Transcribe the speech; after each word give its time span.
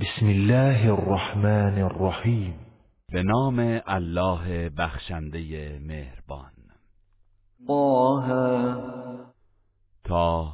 بسم 0.00 0.26
الله 0.26 0.92
الرحمن 0.92 1.82
الرحیم 1.82 2.54
به 3.12 3.22
نام 3.22 3.80
الله 3.86 4.68
بخشنده 4.68 5.78
مهربان. 5.78 6.52
طه 7.66 8.28
تا 10.04 10.52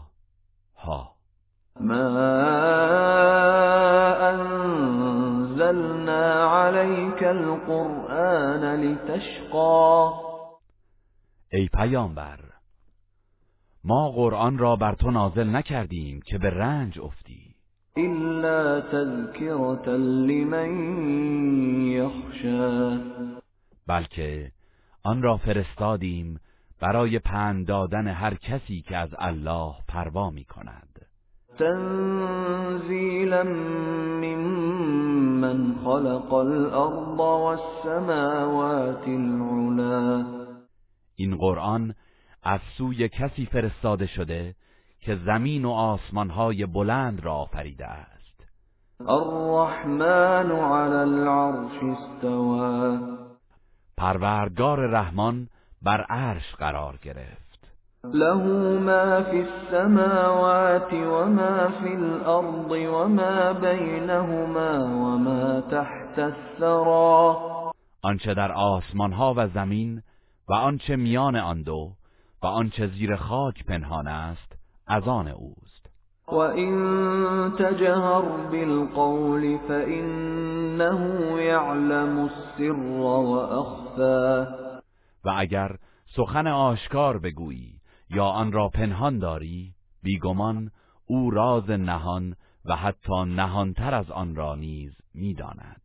ها. 0.76 1.14
ما 1.80 2.08
انزلنا 4.32 6.24
عليك 6.44 7.22
القرآن 7.22 8.80
لتشقى. 8.80 10.12
ای 11.52 11.68
پیامبر 11.68 12.40
ما 13.84 14.10
قرآن 14.10 14.58
را 14.58 14.76
بر 14.76 14.94
تو 14.94 15.10
نازل 15.10 15.48
نکردیم 15.48 16.20
که 16.26 16.38
به 16.38 16.50
رنج 16.50 17.00
افتی. 17.00 17.53
إلا 17.98 18.80
تذكرة 18.80 19.96
لمن 19.96 20.70
يخشى. 21.92 22.98
بلکه 23.86 24.52
آن 25.04 25.22
را 25.22 25.36
فرستادیم 25.36 26.40
برای 26.80 27.18
پند 27.18 27.66
دادن 27.66 28.08
هر 28.08 28.34
کسی 28.34 28.82
که 28.82 28.96
از 28.96 29.14
الله 29.18 29.74
پروا 29.88 30.30
می 30.30 30.44
کند 30.44 31.06
تنزيلا 31.58 33.42
ممن 34.22 35.74
خلق 35.84 36.34
الأرض 36.34 37.18
والسماوات 37.18 39.08
العلا. 39.08 40.26
این 41.16 41.36
قرآن 41.36 41.94
از 42.42 42.60
سوی 42.78 43.08
کسی 43.08 43.46
فرستاده 43.46 44.06
شده 44.06 44.54
که 45.04 45.16
زمین 45.16 45.64
و 45.64 45.70
آسمانهای 45.70 46.66
بلند 46.66 47.24
را 47.24 47.34
آفریده 47.34 47.86
است. 47.86 48.44
الرحمن 49.00 50.50
على 50.50 50.96
العرش 50.96 51.82
استوى 51.82 52.98
پروردگار 53.96 54.78
رحمان 54.78 55.48
بر 55.82 56.00
عرش 56.00 56.54
قرار 56.58 56.96
گرفت. 57.02 57.44
له 58.04 58.42
ما 58.78 59.22
في 59.22 59.40
السماوات 59.40 60.92
وما 60.92 61.68
في 61.68 61.94
الأرض 61.94 62.70
وما 62.70 63.52
بينهما 63.52 64.84
وما 64.84 65.60
تحت 65.60 66.18
الثرى 66.18 67.36
آنچه 68.02 68.34
در 68.34 68.52
آسمانها 68.52 69.34
و 69.36 69.48
زمین 69.48 70.02
و 70.48 70.52
آنچه 70.54 70.96
میان 70.96 71.36
آن 71.36 71.62
دو 71.62 71.92
و 72.42 72.46
آنچه 72.46 72.86
زیر 72.86 73.16
خاک 73.16 73.64
پنهان 73.64 74.08
است 74.08 74.53
از 74.86 75.08
آن 75.08 75.28
اوست. 75.28 75.90
وإن 76.28 77.52
تجهر 77.58 78.22
بالقول 78.50 79.58
فإنه 79.68 81.00
يعلم 81.42 82.18
السر 82.18 82.72
وأخفى. 83.00 84.46
و 85.24 85.34
اگر 85.36 85.76
سخن 86.16 86.46
آشکار 86.46 87.18
بگویی 87.18 87.80
یا 88.10 88.24
آن 88.24 88.52
را 88.52 88.68
پنهان 88.68 89.18
داری 89.18 89.74
بیگمان 90.02 90.70
او 91.06 91.30
راز 91.30 91.70
نهان 91.70 92.36
و 92.64 92.76
حتی 92.76 93.24
نهانتر 93.24 93.94
از 93.94 94.10
آن 94.10 94.34
را 94.34 94.54
نیز 94.54 94.92
می‌داند. 95.14 95.83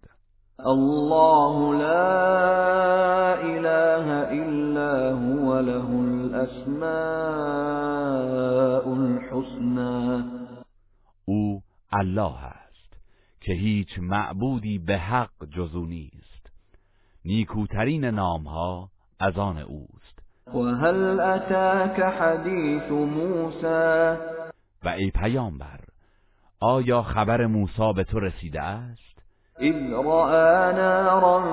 الله 0.65 1.75
لا 1.75 3.41
إله 3.41 4.07
إلا 4.31 5.11
هو 5.11 5.59
له 5.59 5.87
الأسماء 6.01 6.89
الحسنى 8.93 10.23
او 11.25 11.61
الله 11.93 12.35
است 12.45 12.93
که 13.41 13.53
هیچ 13.53 13.99
معبودی 13.99 14.79
به 14.79 14.97
حق 14.97 15.45
جزو 15.55 15.85
نیست. 15.85 16.49
نیکوترین 17.25 18.05
نامها 18.05 18.89
از 19.19 19.37
آن 19.37 19.57
اوست. 19.57 20.19
وهل 20.53 21.19
أتاك 21.19 21.99
حديث 21.99 22.91
موسى 22.91 24.17
و 24.83 24.89
ای 24.89 25.11
پیامبر 25.11 25.79
آیا 26.59 27.01
خبر 27.01 27.45
موسی 27.45 27.93
به 27.95 28.03
تو 28.03 28.19
رسیده 28.19 28.61
است؟ 28.61 29.08
إذ 29.61 29.93
رأى 29.93 30.73
نارا 30.73 31.43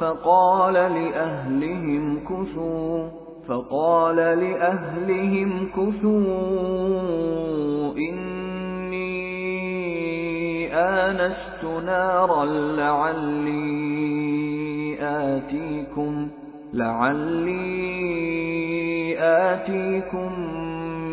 فقال 0.00 0.74
لأهلهم 0.74 2.20
كثوا 2.24 3.08
فقال 3.48 4.16
لأهلهم 4.16 5.68
كثوا 5.68 6.16
إني 7.96 9.16
آنست 10.74 11.64
نارا 11.64 12.44
لعلي 12.76 13.76
آتيكم 15.00 16.28
لعلي 16.74 17.66
آتيكم 19.18 20.32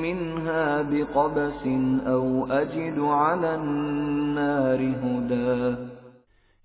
منها 0.01 0.81
بقبس 0.81 1.67
أو 2.07 2.45
أجد 2.51 2.99
على 2.99 3.55
النار 3.55 4.93
هدى. 5.03 5.92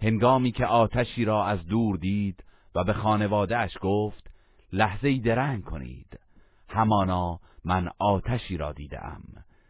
هنگامی 0.02 0.52
که 0.52 0.66
آتشی 0.66 1.24
را 1.24 1.44
از 1.44 1.66
دور 1.66 1.96
دید 1.96 2.44
و 2.74 2.84
به 2.84 2.92
خانوادهش 2.92 3.76
گفت 3.80 4.30
لحظه 4.72 5.18
درنگ 5.18 5.64
کنید. 5.64 6.20
همانا 6.68 7.40
من 7.64 7.88
آتشی 7.98 8.56
را 8.56 8.72
دیدم. 8.72 9.22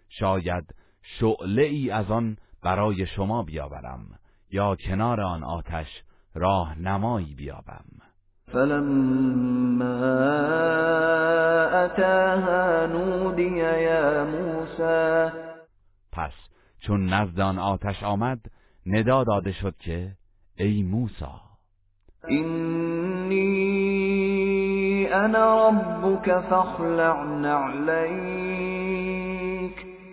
شاید 0.08 0.74
شعله 1.02 1.62
ای 1.62 1.90
از 1.90 2.10
آن 2.10 2.36
برای 2.62 3.06
شما 3.06 3.42
بیاورم 3.42 4.18
یا 4.50 4.76
کنار 4.76 5.20
آن 5.20 5.44
آتش 5.44 6.02
راه 6.34 6.78
نمایی 6.78 7.34
بیابم. 7.34 7.84
فلما 8.52 9.98
أتاها 11.84 12.86
نودي 12.86 13.56
يا 13.58 14.24
موسى 14.24 15.30
پس 16.12 16.32
چون 16.80 17.06
نزد 17.06 17.40
آن 17.40 17.58
آتش 17.58 18.02
آمد 18.02 18.40
ندا 18.86 19.24
داده 19.24 19.52
شد 19.52 19.76
که 19.78 20.12
ای 20.58 20.82
موسی. 20.82 21.24
إني 22.30 23.48
أنا 25.14 25.68
ربك 25.68 26.40
فاخلع 26.50 27.24
نعليك 27.24 28.58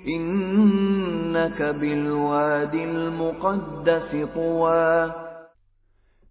إنك 0.07 1.61
بالوادي 1.61 2.83
المقدس 2.83 4.11
طوى. 4.33 5.11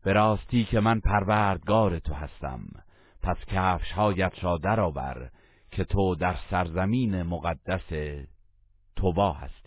به 0.04 0.12
راستی 0.12 0.64
که 0.64 0.81
من 0.81 1.00
پروردگار 1.00 1.98
تو 1.98 2.14
هستم 2.14 2.60
پس 3.22 3.36
کفش 3.46 3.92
هایت 3.92 4.44
را 4.44 4.58
درآور 4.58 5.31
که 5.70 5.84
تو 5.84 6.14
در 6.14 6.36
سرزمین 6.50 7.22
مقدس 7.22 7.92
توبا 8.96 9.32
هستی. 9.32 9.63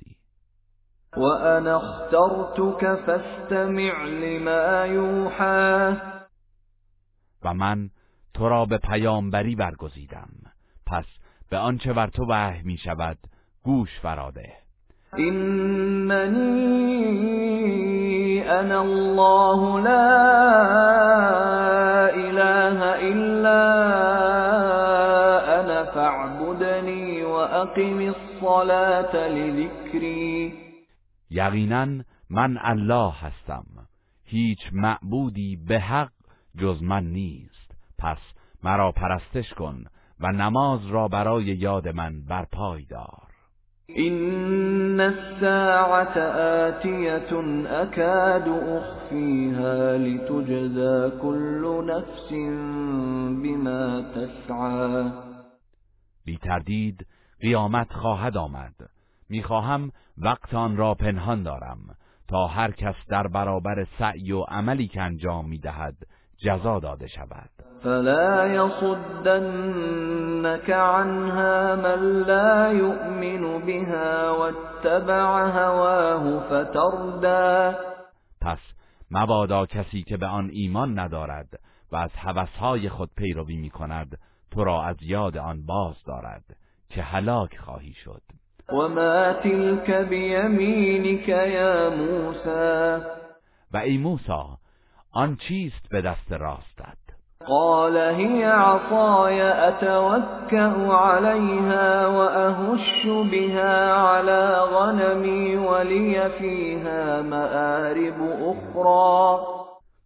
وأنا 1.17 1.75
اخترتك 1.75 2.95
فاستمع 2.95 4.03
لما 4.05 4.85
يوحى. 4.85 5.95
و 7.43 7.53
من 7.53 7.89
تو 8.33 8.49
را 8.49 8.65
به 8.65 8.77
پیامبری 8.77 9.55
برگزیدم. 9.55 10.29
پس 10.85 11.05
به 11.49 11.57
آنچه 11.57 11.93
بر 11.93 12.07
تو 12.07 12.25
وحی 12.29 12.61
می 12.63 12.77
شود 12.77 13.17
گوش 13.63 13.99
فراده 13.99 14.53
إنني 15.13 16.57
أنا 18.59 18.81
الله 18.81 19.79
لا 19.79 20.09
إله 22.15 22.79
إلا 23.11 23.63
أنا 25.59 25.83
فاعبدني 25.83 27.23
وأقم 27.23 28.13
الصلاة 28.13 29.27
لذكري. 29.27 30.66
یقینا 31.29 32.03
من 32.29 32.57
الله 32.61 33.13
هستم. 33.13 33.65
هیچ 34.23 34.59
معبودی 34.73 35.55
به 35.67 35.79
حق 35.79 36.11
جز 36.57 36.83
من 36.83 37.03
نیست. 37.03 37.71
پس 37.97 38.17
مرا 38.63 38.91
پرستش 38.91 39.53
کن 39.53 39.83
و 40.19 40.31
نماز 40.31 40.87
را 40.87 41.07
برای 41.07 41.43
یاد 41.43 41.87
من 41.87 42.21
برپای 42.25 42.85
دار. 42.85 43.27
إن 43.89 44.99
الساعة 44.99 46.17
آتية 46.67 47.31
أكاد 47.83 48.47
أخفيها 48.47 49.97
لتجزى 49.97 51.19
كل 51.21 51.83
نفس 51.87 52.29
بما 53.43 54.01
تسعى. 54.01 55.11
بی 56.25 56.37
تردید 56.37 57.07
قیامت 57.41 57.93
خواهد 57.93 58.37
آمد. 58.37 58.96
می‌خواهم 59.29 59.91
وقت 60.17 60.53
آن 60.53 60.77
را 60.77 60.93
پنهان 60.93 61.43
دارم 61.43 61.79
تا 62.27 62.47
هر 62.47 62.71
کس 62.71 62.95
در 63.09 63.27
برابر 63.27 63.87
سعی 63.99 64.31
و 64.31 64.41
عملی 64.41 64.87
که 64.87 65.01
انجام 65.01 65.49
می‌دهد 65.49 65.95
جزا 66.37 66.79
داده 66.79 67.07
شود. 67.07 67.49
فلا 67.83 68.47
يصدنك 68.47 69.89
عنها 70.69 71.75
من 71.75 72.21
لا 72.21 72.73
يؤمن 72.73 73.65
بها 73.65 74.37
واتبع 74.39 75.49
هواه 75.49 76.39
فتردى 76.39 77.77
پس 78.41 78.59
مبادا 79.11 79.65
کسی 79.65 80.03
که 80.03 80.17
به 80.17 80.25
آن 80.25 80.49
ایمان 80.53 80.99
ندارد 80.99 81.59
و 81.91 81.95
از 81.95 82.11
هوسهای 82.15 82.89
خود 82.89 83.09
پیروی 83.17 83.57
می 83.57 83.69
کند 83.69 84.17
تو 84.51 84.63
را 84.63 84.83
از 84.83 84.95
یاد 85.01 85.37
آن 85.37 85.65
باز 85.65 85.95
دارد 86.05 86.43
که 86.89 87.01
هلاک 87.01 87.57
خواهی 87.57 87.93
شد. 87.93 88.21
وما 88.73 89.33
تلك 89.33 89.91
بيمينك 89.91 91.29
يا 91.29 91.89
موسى 91.89 93.01
و 93.73 93.77
ای 93.77 93.97
موسی 93.97 94.57
آن 95.11 95.35
چیست 95.35 95.89
به 95.91 96.01
دست 96.01 96.31
راستت؟ 96.31 96.97
قال 97.47 97.97
هي 97.97 98.45
عصاي 98.45 99.41
أتوكأ 99.67 100.93
عليها 100.93 102.07
وأهش 102.07 103.05
بها 103.05 103.93
على 103.93 104.59
غنمي 104.73 105.55
ولي 105.55 106.29
فيها 106.29 107.21
مآرب 107.21 108.21
أخرى 108.21 109.39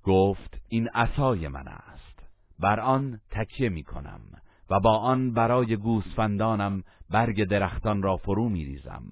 گفت 0.03 0.57
این 0.69 0.89
عصای 0.93 1.47
من 1.47 1.67
است. 1.67 2.19
بر 2.59 2.79
آن 2.79 3.19
تکیه 3.31 3.69
می 3.69 3.83
کنم 3.83 4.21
و 4.69 4.79
با 4.79 4.97
آن 4.97 5.33
برای 5.33 5.75
گوسفندانم 5.75 6.83
برگ 7.11 7.43
درختان 7.43 8.01
را 8.01 8.17
فرو 8.17 8.49
می 8.49 8.65
ریزم 8.65 9.03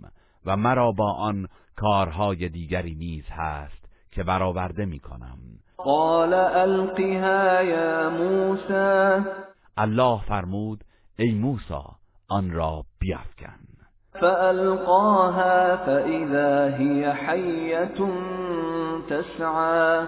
و 0.46 0.58
مرا 0.58 0.92
با 0.92 1.14
آن 1.14 1.48
کارهای 1.76 2.50
دیگری 2.50 2.96
نیز 2.96 3.24
هست 3.30 3.90
که 4.12 4.24
برآورده 4.24 4.86
می 4.86 5.00
کنم 5.00 5.38
قال 5.78 6.34
ألقها 6.34 7.64
يا 7.64 8.10
موسى. 8.10 9.24
الله 9.78 10.22
فرمود 10.22 10.84
ای 11.18 11.34
موسی 11.34 11.84
آن 12.28 12.52
را 12.52 12.84
بیافکن 13.00 13.60
فألقاها 14.14 15.78
فإذا 15.78 16.78
هي 16.78 17.14
حية 17.14 18.00
تسعى. 19.10 20.08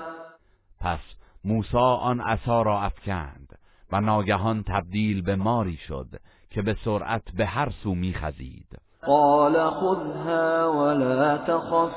پس 0.80 1.00
موسی 1.46 1.78
آن 1.78 2.22
عصا 2.22 2.62
را 2.62 2.82
افکند 2.82 3.60
و 3.92 4.02
ناگهان 4.02 4.64
تبدیل 4.64 5.22
به 5.22 5.36
ماری 5.36 5.78
شد 5.88 6.08
که 6.52 6.62
به 6.62 6.76
سرعت 6.86 7.32
به 7.38 7.46
هر 7.46 7.70
سو 7.70 7.96
میخزید. 7.96 8.78
قال 9.08 9.70
خذها 9.70 10.74
ولا 10.74 11.38
تخف 11.38 11.96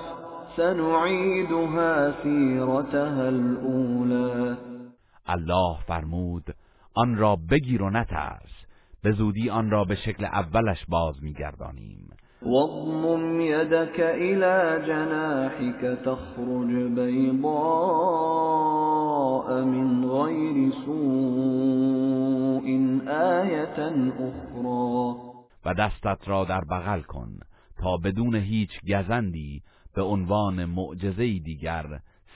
سنعيدها 0.56 2.22
سيرتها 2.22 3.22
الأولى. 3.22 4.56
الله 5.26 5.78
فرمود 5.86 6.44
آن 6.94 7.16
را 7.16 7.36
بگیر 7.50 7.82
و 7.82 7.90
نترس. 7.90 8.50
به 9.02 9.12
زودی 9.12 9.50
آن 9.50 9.70
را 9.70 9.84
به 9.84 9.94
شکل 9.94 10.24
اولش 10.24 10.84
باز 10.88 11.22
میگردانیم. 11.22 12.13
واضمم 12.46 13.40
يدك 13.40 14.00
إلى 14.00 14.82
جناحك 14.86 15.98
تخرج 16.04 16.72
بيضاء 16.92 17.64
من 19.64 20.04
غير 20.04 20.70
سوء 20.86 22.66
آية 23.08 23.78
أخرى. 24.18 25.14
و 25.66 25.74
دستت 25.74 26.28
را 26.28 26.44
در 26.44 26.64
بغل 26.70 27.00
کن 27.00 27.38
تا 27.78 27.96
بدون 28.04 28.34
هیچ 28.34 28.70
گزندی 28.88 29.62
به 29.96 30.02
عنوان 30.02 30.64
معجزه 30.64 31.38
دیگر 31.38 31.86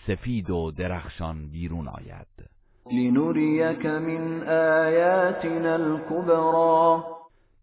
سفید 0.07 0.51
و 0.51 0.71
درخشان 0.71 1.49
بیرون 1.51 1.89
آید. 1.89 2.49
لنريك 2.93 3.87
من 3.87 4.43
آياتنا 4.49 5.75
الكبرى. 5.75 7.18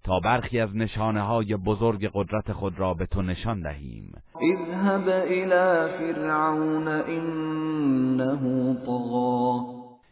تا 0.06 0.20
برخی 0.20 0.60
از 0.60 0.76
نشانه 0.76 1.22
های 1.22 1.56
بزرگ 1.56 2.10
قدرت 2.14 2.52
خود 2.52 2.80
را 2.80 2.94
به 2.94 3.06
تو 3.06 3.22
نشان 3.22 3.62
دهیم. 3.62 4.14
اذهب 4.36 5.10
إلى 5.10 5.98
فرعون 5.98 6.88
إنه 6.88 8.74
طغى 8.86 9.60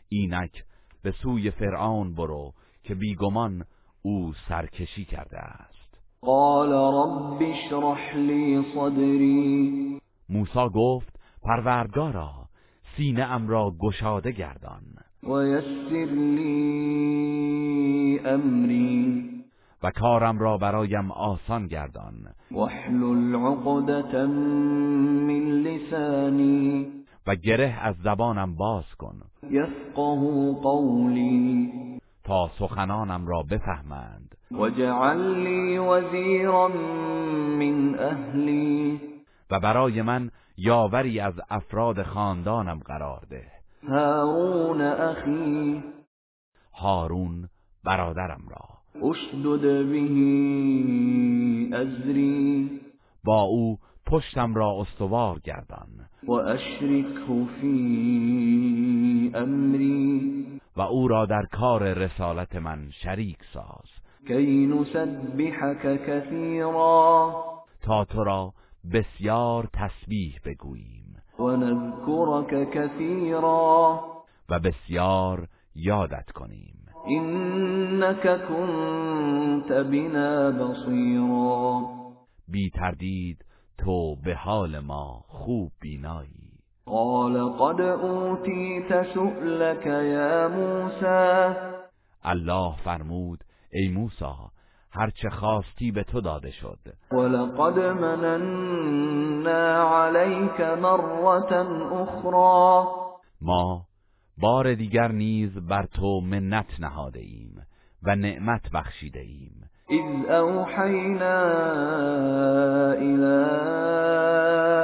اینک 0.09 0.63
به 1.03 1.11
سوی 1.11 1.51
فرعون 1.51 2.15
برو 2.15 2.53
که 2.83 2.95
بیگمان 2.95 3.65
او 4.01 4.33
سرکشی 4.49 5.05
کرده 5.05 5.37
است. 5.39 5.97
قال 6.21 6.73
رب 6.73 7.41
اشرح 7.41 8.15
لي 8.15 8.63
صدري 8.75 9.99
موسی 10.29 10.69
گفت 10.73 11.19
پروردگارا 11.43 12.31
سینه 12.97 13.23
ام 13.23 13.47
را 13.47 13.71
گشاده 13.79 14.31
گردان. 14.31 14.83
ويسر 15.23 16.05
لي 16.35 17.13
أمري 18.25 19.32
و 19.83 19.91
کارم 19.91 20.39
را 20.39 20.57
برایم 20.57 21.11
آسان 21.11 21.67
گردان. 21.67 22.13
من 25.27 25.47
لساني 25.63 26.87
و 27.27 27.35
گره 27.35 27.79
از 27.81 27.95
زبانم 28.03 28.55
باز 28.55 28.85
کن. 28.97 29.21
يفقه 29.49 30.53
قولي 30.53 31.71
تا 32.23 32.49
سخنانم 32.59 33.27
را 33.27 33.43
بفهمند. 33.43 34.35
واجعل 34.51 35.17
لي 35.17 35.77
وزيرا 35.77 36.67
من 37.59 37.95
أهلي 37.99 38.99
و 39.51 39.59
برای 39.59 40.01
من 40.01 40.29
یاوری 40.57 41.19
از 41.19 41.33
افراد 41.49 42.03
خاندانم 42.03 42.79
قرار 42.79 43.25
ده. 43.29 43.43
هارون 43.89 44.81
أخي 44.81 45.83
هارون 46.73 47.49
برادرم 47.85 48.41
را. 48.49 48.72
اشدد 48.95 49.61
به 49.61 50.03
أزري 51.77 52.69
با 53.23 53.41
او 53.41 53.77
پشتم 54.05 54.55
را 54.55 54.75
استوار 54.81 55.39
گردان. 55.39 55.89
وأشركه 56.27 57.45
في 57.61 59.31
أمري 59.35 60.59
و 60.77 60.81
او 60.81 61.07
را 61.07 61.25
در 61.25 61.45
کار 61.51 61.93
رسالت 61.93 62.55
من 62.55 62.89
شریک 62.91 63.37
ساز. 63.53 63.89
كي 64.27 64.65
نسبحك 64.67 66.05
كثيرا 66.05 67.33
تا 67.81 68.05
تو 68.05 68.23
را 68.23 68.53
بسیار 68.93 69.69
تسبیح 69.73 70.39
بگوییم. 70.45 71.15
ونذكرك 71.39 72.69
كثيرا 72.69 73.99
و 74.49 74.59
بسیار 74.59 75.47
یادت 75.75 76.31
کنیم. 76.31 76.82
إنك 77.07 78.47
كنت 78.47 79.71
بنا 79.71 80.51
بصيرا. 80.51 81.81
بی 82.47 82.69
تردید 82.69 83.45
تو 83.77 84.15
به 84.15 84.35
حال 84.35 84.79
ما 84.79 85.23
خوب 85.27 85.71
بینایی. 85.81 86.53
قال 86.85 87.57
قد 87.57 87.81
أوتيت 87.81 89.13
سؤلك 89.13 89.85
يا 89.85 90.47
موسى. 90.47 91.55
الله 92.25 92.75
فرمود 92.75 93.43
ای 93.73 93.89
موسی 93.89 94.25
هرچه 94.91 95.29
خواستی 95.29 95.91
به 95.91 96.03
تو 96.03 96.21
داده 96.21 96.51
شد. 96.51 96.79
ولقد 97.11 97.79
مننا 97.79 99.83
عليك 99.83 100.61
مرة 100.61 101.51
أخرى. 102.03 102.87
ما 103.41 103.81
بار 104.37 104.73
دیگر 104.73 105.11
نیز 105.11 105.57
بر 105.57 105.85
تو 105.85 106.21
منت 106.21 106.79
نهاده 106.79 107.19
ایم 107.19 107.61
و 108.03 108.15
نعمت 108.15 108.71
بخشیده 108.73 109.19
ایم 109.19 109.69
إذ 109.89 110.29
أوحينا 110.29 111.43
إلى 112.93 113.35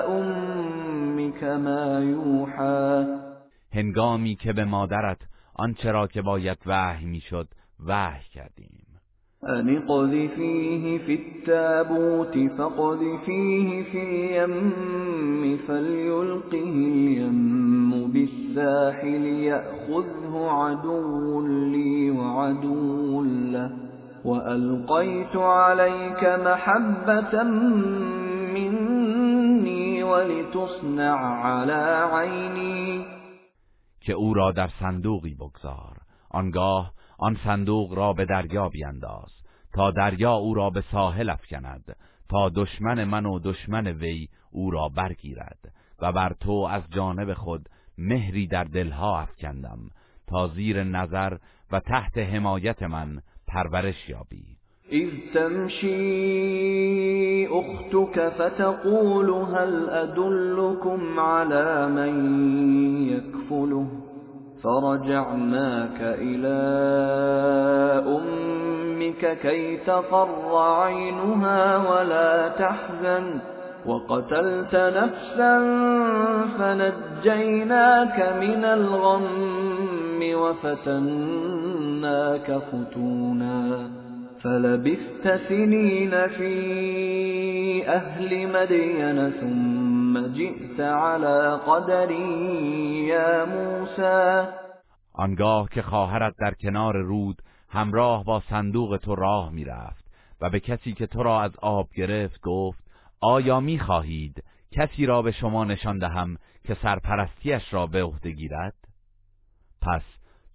أمك 0.08 1.44
ما 1.44 2.00
يوحى 2.00 3.06
هنگامی 3.74 4.36
که 4.36 4.54
به 4.54 4.66
مادرت 4.66 5.18
آنچه 5.54 5.92
را 5.92 6.08
که 6.08 6.22
باید 6.22 6.58
وحی 6.66 7.06
می‌شد 7.06 7.48
وحی 7.86 8.24
کردیم. 8.34 8.89
أن 9.48 9.78
اقذفيه 9.78 10.98
في 10.98 11.14
التابوت 11.14 12.38
فاقذفيه 12.58 13.84
في 13.84 14.04
اليم 14.04 15.58
فليلقه 15.68 16.70
اليم 16.70 18.12
بالساحل 18.12 19.26
يأخذه 19.26 20.48
عدو 20.50 21.48
لي 21.48 22.12
وعدو 22.12 23.24
له 23.24 23.72
وألقيت 24.26 25.36
عليك 25.36 26.24
محبة 26.24 27.44
مني 28.54 30.04
ولتصنع 30.04 31.18
على 31.46 32.10
عيني 32.12 33.06
که 34.02 34.14
أو 34.14 34.34
را 34.34 34.52
در 34.52 34.70
صندوقی 34.80 35.36
بگذار. 35.36 35.98
آنگاه 36.30 36.92
آن 37.20 37.38
صندوق 37.44 37.94
را 37.94 38.14
به 38.14 38.26
دریا 38.26 38.70
بینداز 38.70 39.32
تا 39.74 39.92
دریا 39.92 40.34
او 40.34 40.54
را 40.54 40.70
به 40.70 40.84
ساحل 40.92 41.30
افکند 41.30 41.96
تا 42.30 42.50
دشمن 42.50 43.04
من 43.04 43.26
و 43.26 43.40
دشمن 43.40 43.88
وی 43.88 44.28
او 44.52 44.72
را 44.72 44.90
برگیرد 44.90 45.60
و 46.02 46.12
بر 46.12 46.34
تو 46.40 46.68
از 46.72 46.84
جانب 46.90 47.34
خود 47.34 47.70
مهری 47.98 48.48
در 48.48 48.64
دلها 48.64 49.20
افکندم 49.20 49.80
تا 50.28 50.48
زیر 50.48 50.84
نظر 50.84 51.38
و 51.72 51.80
تحت 51.80 52.18
حمایت 52.18 52.84
من 52.84 53.22
پرورش 53.48 54.10
یابی. 54.10 54.60
إذ 54.92 55.10
تمشي 55.34 55.90
أختك 57.48 58.30
فتقول 58.30 59.30
هل 59.30 59.90
أدلكم 59.90 61.20
على 61.20 61.88
من 61.88 62.14
يكفله 63.08 64.09
فرجعناك 64.64 66.00
إلى 66.02 66.60
أمك 68.08 69.38
كي 69.42 69.78
تقر 69.78 70.58
عينها 70.58 71.78
ولا 71.92 72.48
تحزن 72.48 73.40
وقتلت 73.86 74.76
نفسا 74.76 75.60
فنجيناك 76.60 78.18
من 78.42 78.66
الغم 78.66 80.22
وفتناك 80.34 81.68
فتونا 82.72 83.90
فلبثت 84.44 85.40
سنين 85.50 86.28
في 86.28 86.54
أهل 87.88 88.48
مدين 88.48 89.32
ثم 89.42 89.79
جئت 90.18 90.80
على 90.80 91.58
قدری 91.68 93.06
یا 93.08 93.46
موسى. 93.46 94.48
آنگاه 95.14 95.70
که 95.70 95.82
خواهرت 95.82 96.36
در 96.40 96.54
کنار 96.54 96.98
رود 96.98 97.42
همراه 97.70 98.24
با 98.24 98.42
صندوق 98.50 99.00
تو 99.04 99.16
راه 99.16 99.52
می‌رفت 99.52 100.06
و 100.42 100.50
به 100.50 100.60
کسی 100.60 100.94
که 100.94 101.08
تو 101.08 101.24
را 101.24 101.42
از 101.42 101.52
آب 101.62 101.90
گرفت 101.96 102.42
گفت 102.42 102.84
آیا 103.22 103.60
می 103.60 103.80
خواهید 103.80 104.44
کسی 104.72 105.06
را 105.06 105.22
به 105.22 105.32
شما 105.32 105.64
نشان 105.64 105.98
دهم 105.98 106.38
که 106.64 106.78
سرپرستیش 106.82 107.74
را 107.74 107.88
به 107.88 108.04
عهده 108.04 108.32
گیرد؟ 108.32 108.76
پس 109.82 110.04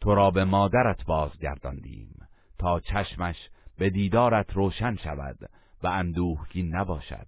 تو 0.01 0.15
را 0.15 0.31
به 0.31 0.45
مادرت 0.45 1.05
بازگرداندیم 1.05 2.29
تا 2.59 2.81
چشمش 2.81 3.37
به 3.79 3.91
دیدارت 3.91 4.53
روشن 4.53 4.97
شود 4.97 5.39
و 5.83 5.87
اندوهگین 5.87 6.77
نباشد 6.77 7.27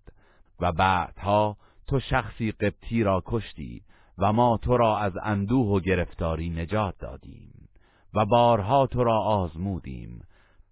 و 0.61 0.73
بعدها 0.73 1.57
تو 1.87 2.01
شخصی 2.01 2.53
قبطی 2.53 3.03
را 3.03 3.23
کشتی 3.27 3.83
و 4.19 4.33
ما 4.33 4.59
تو 4.63 4.77
را 4.77 4.99
از 4.99 5.13
اندوه 5.23 5.67
و 5.67 5.81
گرفتاری 5.81 6.51
نجات 6.51 6.95
دادیم 6.99 7.69
و 8.15 8.25
بارها 8.25 8.87
تو 8.87 9.05
را 9.05 9.19
آزمودیم. 9.19 10.23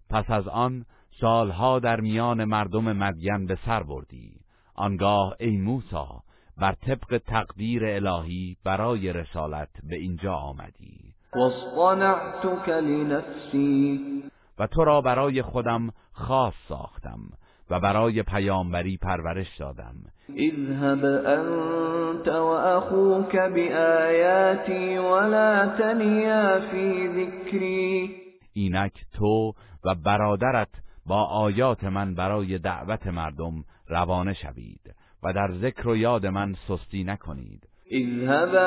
پس 0.09 0.29
از 0.29 0.47
آن 0.47 0.85
سالها 1.21 1.79
در 1.79 2.01
میان 2.01 2.43
مردم 2.43 2.93
مدین 2.93 3.45
به 3.45 3.57
سر 3.65 3.83
بردی. 3.83 4.39
آنگاه 4.75 5.35
ای 5.39 5.57
موسی 5.57 6.05
بر 6.57 6.71
طبق 6.71 7.17
تقدیر 7.17 7.85
الهی 7.85 8.57
برای 8.63 9.13
رسالت 9.13 9.69
به 9.83 9.95
اینجا 9.95 10.33
آمدی. 10.33 11.13
و 14.59 14.67
تو 14.67 14.83
را 14.83 15.01
برای 15.01 15.41
خودم 15.41 15.89
خاص 16.11 16.53
ساختم. 16.69 17.19
و 17.69 17.79
برای 17.79 18.23
پیامبری 18.23 18.97
پرورش 18.97 19.57
دادم. 19.59 19.95
اذهب 20.29 21.05
انت 21.05 22.27
واخوك 22.27 23.35
بآیاتی 23.35 24.97
ولا 24.97 25.67
تنیا 25.77 26.59
فی 26.71 27.07
ذکری. 27.07 28.15
اینک 28.53 28.93
تو 29.17 29.53
و 29.85 29.95
برادرت 29.95 30.69
با 31.05 31.23
آیات 31.23 31.83
من 31.83 32.15
برای 32.15 32.57
دعوت 32.57 33.07
مردم 33.07 33.63
روانه 33.87 34.33
شوید 34.33 34.95
و 35.23 35.33
در 35.33 35.51
ذکر 35.61 35.87
و 35.87 35.95
یاد 35.95 36.25
من 36.25 36.55
سستی 36.67 37.03
نکنید. 37.03 37.67
اذهبا 37.91 38.65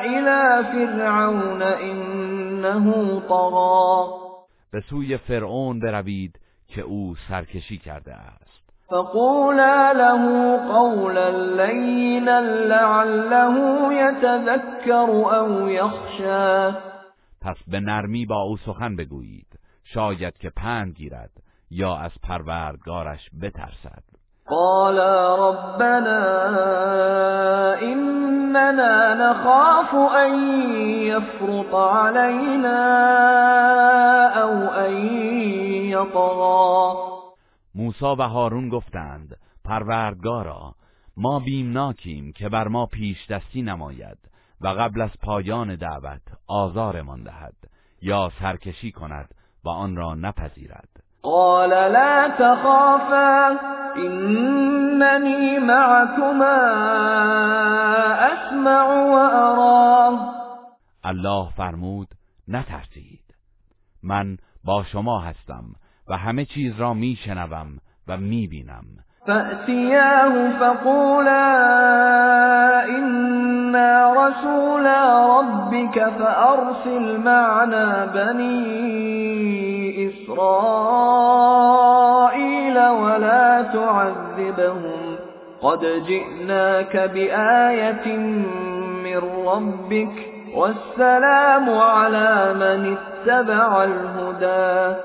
الى 0.00 0.64
فرعون 0.72 1.62
انه 1.62 3.20
طغى 3.20 4.28
به 4.72 4.80
سوی 4.80 5.16
فرعون 5.16 5.80
بروید 5.80 6.38
که 6.68 6.80
او 6.80 7.14
سرکشی 7.28 7.78
کرده 7.78 8.14
است. 8.14 8.72
فقولا 8.88 9.92
له 9.92 10.56
قولا 10.72 11.28
لینا 11.56 12.38
لعله 12.40 13.94
یتذکر 13.94 15.10
او 15.34 15.70
یخشى. 15.70 16.76
پس 17.40 17.56
به 17.68 17.80
نرمی 17.80 18.26
با 18.26 18.42
او 18.42 18.56
سخن 18.56 18.96
بگویید. 18.96 19.58
شاید 19.84 20.38
که 20.38 20.50
پند 20.50 20.94
گیرد 20.94 21.30
یا 21.70 21.96
از 21.96 22.12
پروردگارش 22.22 23.30
بترسد. 23.42 24.07
قال 24.50 24.98
ربنا 25.38 26.20
اننا 27.82 29.14
نخاف 29.14 29.94
ان 29.94 30.32
يفرط 31.02 31.74
علينا 31.74 32.80
او 34.42 34.52
ان 34.86 34.96
يطغى. 35.92 36.96
موسی 37.74 38.04
و 38.04 38.22
هارون 38.22 38.68
گفتند 38.68 39.36
پروردگارا 39.64 40.74
ما 41.16 41.40
بیمناکیم 41.40 42.32
که 42.32 42.48
بر 42.48 42.68
ما 42.68 42.86
پیش 42.86 43.26
دستی 43.30 43.62
نماید 43.62 44.18
و 44.60 44.68
قبل 44.68 45.00
از 45.00 45.10
پایان 45.22 45.74
دعوت 45.74 46.22
آزارمان 46.46 47.22
دهد 47.22 47.54
یا 48.02 48.30
سرکشی 48.40 48.92
کند 48.92 49.34
و 49.64 49.68
آن 49.68 49.96
را 49.96 50.14
نپذیرد. 50.14 51.07
قال 51.34 51.70
لا 51.70 52.28
تخافا 52.28 53.58
انني 53.96 55.58
معكما 55.58 56.58
اسمع 58.32 58.86
وارى 58.86 60.18
الله 61.06 61.48
فرمود 61.56 62.08
نترسید. 62.48 63.24
من 64.02 64.36
با 64.64 64.84
شما 64.92 65.20
هستم 65.20 65.64
و 66.08 66.16
همه 66.16 66.44
چیز 66.44 66.80
را 66.80 66.94
میشنوم 66.94 67.78
و 68.08 68.16
می‌بینم. 68.16 68.84
فأتياه 69.26 70.50
فقولا 70.58 71.44
إنا 72.88 74.12
رسولا 74.12 75.26
ربك 75.40 76.08
فأرسل 76.18 77.16
معنا 77.16 78.06
بني 78.06 79.67
إسرائيل 81.98 82.78
ولا 82.78 83.62
تعذبهم. 83.62 85.18
قد 85.62 85.80
جئناك 86.06 86.96
بآية 86.96 88.16
من 89.04 89.20
ربك 89.46 90.14
والسلام 90.54 91.70
على 91.78 92.54
من 92.54 92.96
اتبع 92.96 93.76
الهدى. 93.76 94.96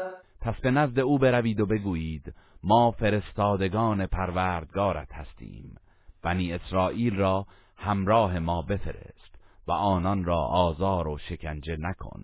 پس 0.42 0.62
به 0.63 0.72
نزد 0.72 1.00
او 1.00 1.18
بروید 1.18 1.60
و 1.60 1.66
بگویید 1.66 2.34
ما 2.63 2.92
فرستادگان 2.92 4.06
پروردگارت 4.06 5.13
هستیم. 5.13 5.75
بنی 6.24 6.54
اسرائیل 6.54 7.16
را 7.16 7.46
همراه 7.78 8.40
ما 8.40 8.62
بفرست 8.62 9.36
و 9.68 9.72
آنان 9.72 10.25
را 10.25 10.38
آزار 10.38 11.08
و 11.08 11.18
شکنجه 11.18 11.78
نکن. 11.80 12.24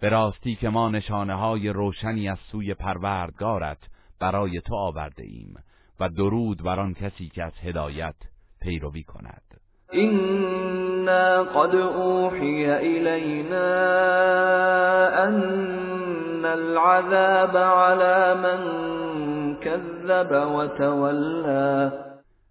به 0.00 0.08
راستی 0.08 0.54
که 0.54 0.68
ما 0.68 0.88
نشانه 0.88 1.34
های 1.34 1.68
روشنی 1.68 2.28
از 2.28 2.38
سوی 2.52 2.74
پروردگارت 2.74 3.78
برای 4.20 4.60
تو 4.60 4.74
آورده 4.74 5.22
ایم 5.22 5.54
و 6.00 6.08
درود 6.08 6.62
بر 6.62 6.80
آن 6.80 6.94
کسی 6.94 7.28
که 7.28 7.44
از 7.44 7.52
هدایت 7.62 8.14
پیروی 8.60 9.02
کند. 9.02 9.42
إنا 9.94 11.42
قد 11.42 11.74
أوحي 11.74 12.66
إلينا 12.66 13.68
أن 15.24 16.44
العذاب 16.44 17.56
على 17.56 18.34
من 18.34 18.60
كذب 19.56 20.30
وتولى. 20.54 21.90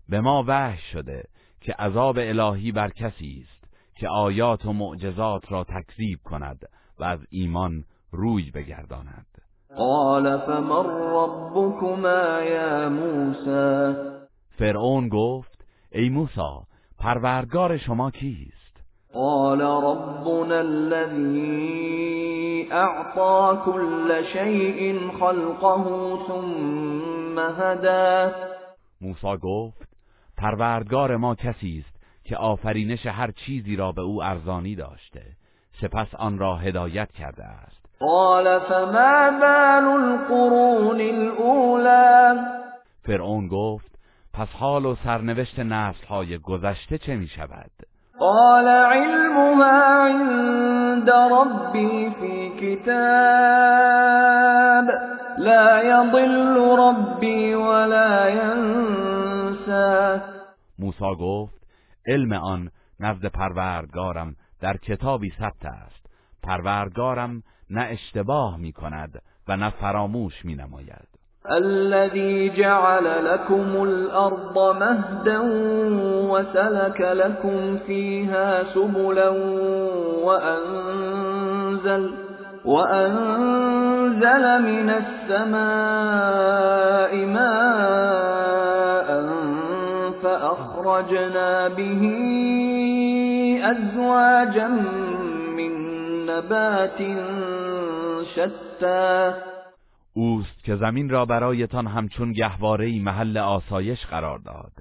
به 0.10 0.22
ما 0.22 0.44
وحی 0.48 0.78
شده 0.78 1.24
که 1.62 1.74
عذاب 1.74 2.18
الهی 2.18 2.72
بر 2.72 2.90
کسی 2.90 3.44
است 3.44 3.74
که 3.96 4.08
آیات 4.08 4.66
و 4.66 4.74
معجزات 4.74 5.52
را 5.52 5.64
تکذیب 5.64 6.20
کند 6.24 6.68
و 7.00 7.04
از 7.04 7.20
ایمان 7.30 7.84
روی 8.12 8.52
بگرداند. 8.52 9.26
قال 9.78 10.38
فمن 10.38 10.86
ربكما 10.90 12.42
يا 12.42 12.90
موسى 12.90 13.96
فرعون 14.58 15.10
گفت 15.10 15.66
ای 15.92 16.10
موسی 16.10 16.66
پروردگار 17.00 17.78
شما 17.78 18.12
کیست؟ 18.12 18.84
قال 19.14 19.62
ربنا 19.62 20.60
الذي 20.60 21.88
اعطى 22.72 23.62
كل 23.66 24.24
شيء 24.34 25.12
خلقه 25.20 25.84
ثم 26.28 27.40
هدى. 27.40 28.34
موسی 29.02 29.38
گفت 29.42 29.90
پروردگار 30.38 31.18
ما 31.18 31.36
کسی 31.36 31.84
است 31.86 31.98
که 32.24 32.38
آفرینش 32.38 33.06
هر 33.06 33.32
چیزی 33.32 33.76
را 33.76 33.92
به 33.92 34.02
او 34.02 34.24
ارزانی 34.24 34.76
داشته. 34.76 35.37
سپس 35.82 36.16
آن 36.16 36.40
را 36.40 36.56
هدایت 36.56 37.12
کرده 37.12 37.44
است. 37.44 37.78
قال 38.00 38.60
فما 38.60 39.32
بال 39.42 39.86
القرون 39.86 41.02
الاولى 41.02 42.42
فرعون 43.06 43.48
گفت 43.48 44.00
پس 44.34 44.48
حال 44.60 44.86
و 44.86 44.96
سرنوشت 45.04 45.60
نسل 45.60 46.06
های 46.06 46.38
گذشته 46.38 46.98
چه 46.98 47.16
می 47.16 47.28
شود؟ 47.28 47.72
قال 48.20 48.68
علمها 48.68 50.06
عند 50.06 51.10
ربي 51.10 52.10
في 52.20 52.50
كتاب 52.62 52.88
لا 55.38 55.84
يضل 55.84 56.78
ربي 56.80 57.54
ولا 57.54 58.30
ينسى. 58.30 60.22
موسی 60.80 61.16
گفت 61.20 61.68
علم 62.08 62.34
آن 62.34 62.70
نزد 63.00 63.26
پروردگارم 63.26 64.36
در 64.62 64.78
کتابی 64.78 65.34
ثبت 65.40 65.66
است. 65.66 66.08
پروردگارم 66.44 67.44
نه 67.70 67.82
اشتباه 67.82 68.58
می 68.58 68.72
کند 68.72 69.22
و 69.48 69.58
نه 69.58 69.70
فراموش 69.70 70.46
می 70.46 70.56
نماید 70.56 71.08
الذي 71.50 72.50
جعل 72.50 73.26
لكم 73.26 73.84
الأرض 73.84 74.58
مهدا 74.58 75.40
وسلك 76.32 77.02
لكم 77.02 77.78
فيها 77.78 78.64
سبلا 78.74 79.30
وأنزل, 80.24 82.14
وأنزل 82.66 84.62
من 84.62 84.90
السماء 84.90 85.56
ماء 87.26 87.88
فأخرجنا 90.24 91.68
به 91.68 92.02
أزواجا 93.72 94.68
من 95.58 95.72
نبات 96.30 97.00
شتى. 98.36 99.34
اوست 100.14 100.64
که 100.64 100.76
زمین 100.76 101.10
را 101.10 101.26
برایتان 101.26 101.88
همچون 101.88 102.32
گهواره 102.32 103.02
محل 103.02 103.38
آسایش 103.38 104.06
قرار 104.06 104.40
داد 104.40 104.72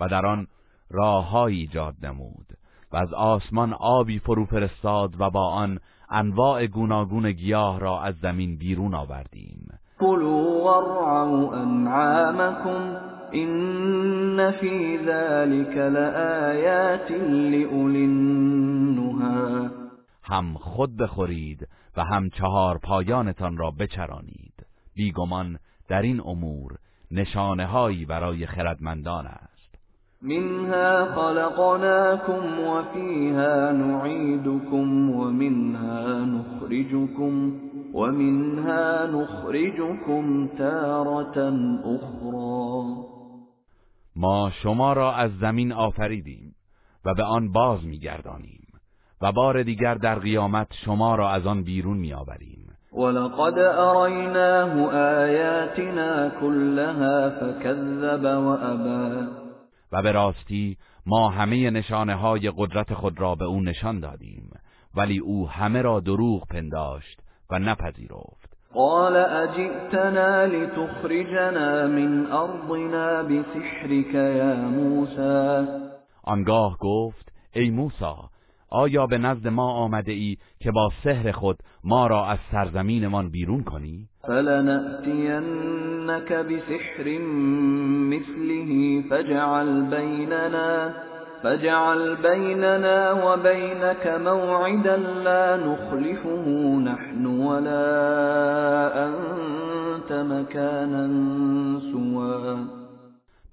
و 0.00 0.08
در 0.08 0.26
آن 0.26 0.46
راههایی 0.90 1.60
ایجاد 1.60 1.94
نمود 2.02 2.46
و 2.92 2.96
از 2.96 3.12
آسمان 3.12 3.72
آبی 3.72 4.18
فرو 4.18 4.44
فرستاد 4.44 5.20
و 5.20 5.30
با 5.30 5.48
آن 5.48 5.80
انواع 6.10 6.66
گوناگون 6.66 7.32
گیاه 7.32 7.80
را 7.80 8.02
از 8.02 8.14
زمین 8.22 8.56
بیرون 8.56 8.94
آوردیم. 8.94 9.67
كلوا 10.00 10.64
وارعوا 10.64 11.62
انعامكم 11.62 12.96
ان 13.34 14.50
في 14.50 14.96
ذلك 14.96 15.76
لآیات 15.76 17.10
لأولی 17.10 18.04
النهى. 18.04 19.70
هم 20.24 20.54
خود 20.54 20.96
بخورید 20.96 21.68
و 21.96 22.04
هم 22.04 22.28
چهار 22.28 22.78
پایانتان 22.78 23.56
را 23.56 23.70
بچرانید. 23.70 24.54
بیگمان 24.96 25.58
در 25.88 26.02
این 26.02 26.20
امور 26.20 26.72
نشانه 27.10 27.66
هایی 27.66 28.04
برای 28.04 28.46
خردمندان 28.46 29.26
است. 29.26 29.58
منها 30.22 31.04
خلقناكم 31.04 32.60
وفيها 32.60 33.72
نعيدكم 33.72 35.10
ومنها 35.10 36.24
نخرجكم 36.24 37.52
ومنها 37.98 39.06
نخرجكم 39.06 40.46
تارة 40.58 41.38
اخرى 41.84 43.08
ما 44.16 44.50
شما 44.62 44.92
را 44.92 45.14
از 45.14 45.30
زمین 45.38 45.72
آفریدیم 45.72 46.54
و 47.04 47.14
به 47.14 47.22
آن 47.22 47.52
باز 47.52 47.84
میگردانیم 47.84 48.66
و 49.22 49.32
بار 49.32 49.62
دیگر 49.62 49.94
در 49.94 50.18
قیامت 50.18 50.66
شما 50.84 51.14
را 51.14 51.30
از 51.30 51.46
آن 51.46 51.62
بیرون 51.62 51.96
میآوریم. 51.96 52.68
ولقد 52.92 53.58
أريناه 53.58 54.94
آياتنا 54.94 56.30
كلها 56.40 57.30
فكذب 57.30 58.24
وأبى. 58.24 59.28
و 59.92 60.02
به 60.02 60.12
راستی 60.12 60.76
ما 61.06 61.28
همه 61.28 61.70
نشانه 61.70 62.14
های 62.14 62.52
قدرت 62.56 62.94
خود 62.94 63.20
را 63.20 63.34
به 63.34 63.44
او 63.44 63.60
نشان 63.60 64.00
دادیم 64.00 64.50
ولی 64.96 65.18
او 65.18 65.48
همه 65.48 65.82
را 65.82 66.00
دروغ 66.00 66.46
پنداشت 66.48 67.20
و 67.50 67.58
نپذیرفت. 67.58 68.58
قال 68.74 69.16
اجئتنا 69.16 70.44
لتخرجنا 70.44 71.86
من 71.86 72.32
ارضنا 72.32 73.22
بسحرك 73.22 74.14
یا 74.14 74.54
موسى. 74.54 75.66
آنگاه 76.24 76.76
گفت 76.80 77.32
ای 77.52 77.70
موسی 77.70 78.14
آیا 78.70 79.06
به 79.06 79.18
نزد 79.18 79.48
ما 79.48 79.72
آمده 79.72 80.12
ای 80.12 80.36
که 80.60 80.70
با 80.70 80.90
سحر 81.04 81.32
خود 81.32 81.58
ما 81.84 82.06
را 82.06 82.26
از 82.26 82.38
سرزمینمان 82.52 83.30
بیرون 83.30 83.64
کنی؟ 83.64 84.08
فلنأتینك 84.22 86.32
بسحر 86.32 87.18
مثله 88.08 89.02
فجعل 89.10 89.90
بیننا. 89.90 90.92
فجعل 91.42 92.16
بیننا 92.16 93.14
وبینك 93.26 94.06
موعدا 94.06 94.96
لا 94.96 95.56
نخلفه 95.56 96.48
نحن 96.84 97.26
ولا 97.26 97.84
انت 99.06 100.12
مكانا 100.12 101.08
سوا 101.92 102.56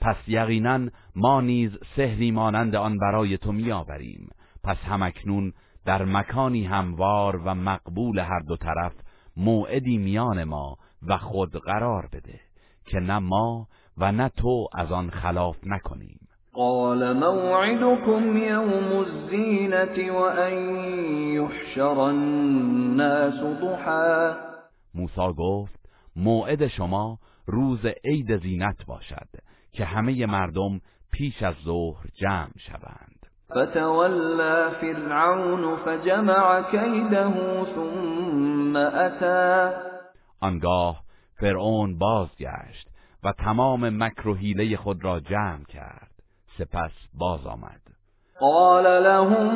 پس 0.01 0.15
یقینا 0.27 0.89
ما 1.15 1.41
نیز 1.41 1.71
سحری 1.95 2.31
مانند 2.31 2.75
آن 2.75 2.97
برای 2.97 3.37
تو 3.37 3.51
میآوریم. 3.51 4.29
پس 4.63 4.77
همکنون 4.77 5.53
در 5.85 6.05
مکانی 6.05 6.63
هموار 6.63 7.35
و 7.35 7.55
مقبول 7.55 8.19
هر 8.19 8.39
دو 8.39 8.57
طرف 8.57 8.93
موعدی 9.37 9.97
میان 9.97 10.43
ما 10.43 10.77
و 11.07 11.17
خود 11.17 11.51
قرار 11.51 12.09
بده 12.13 12.39
که 12.85 12.99
نه 12.99 13.19
ما 13.19 13.67
و 13.97 14.11
نه 14.11 14.29
تو 14.29 14.67
از 14.73 14.91
آن 14.91 15.09
خلاف 15.09 15.57
نکنیم. 15.65 16.19
قال 16.55 17.17
موعدكم 17.17 18.37
يوم 18.37 19.05
الزينة 19.07 20.11
وأن 20.19 20.53
يحشر 21.33 22.09
الناس 22.09 23.39
ضحا 23.61 24.35
موسی 24.95 25.33
گفت 25.37 25.79
موعد 26.15 26.67
شما 26.67 27.17
روز 27.47 27.85
عید 28.05 28.37
زینت 28.37 28.85
باشد 28.85 29.29
که 29.71 29.85
همه 29.85 30.25
مردم 30.25 30.81
پیش 31.11 31.43
از 31.43 31.55
ظهر 31.65 32.07
جمع 32.13 32.57
شوند. 32.57 33.25
فتولى 33.51 34.71
فرعون 34.81 35.75
فجمع 35.75 36.61
كيده 36.61 37.33
ثم 37.75 38.77
أتى. 38.77 39.75
آنگاه 40.41 41.01
فرعون 41.39 41.97
بازگشت 41.97 42.87
و 43.23 43.31
تمام 43.31 44.03
مکر 44.03 44.27
و 44.27 44.35
حیله 44.35 44.77
خود 44.77 45.03
را 45.03 45.19
جمع 45.19 45.63
کرد. 45.63 46.14
سپس 46.57 46.91
باز 47.13 47.47
آمد. 47.47 47.85
قال 48.41 49.03
لهم 49.03 49.55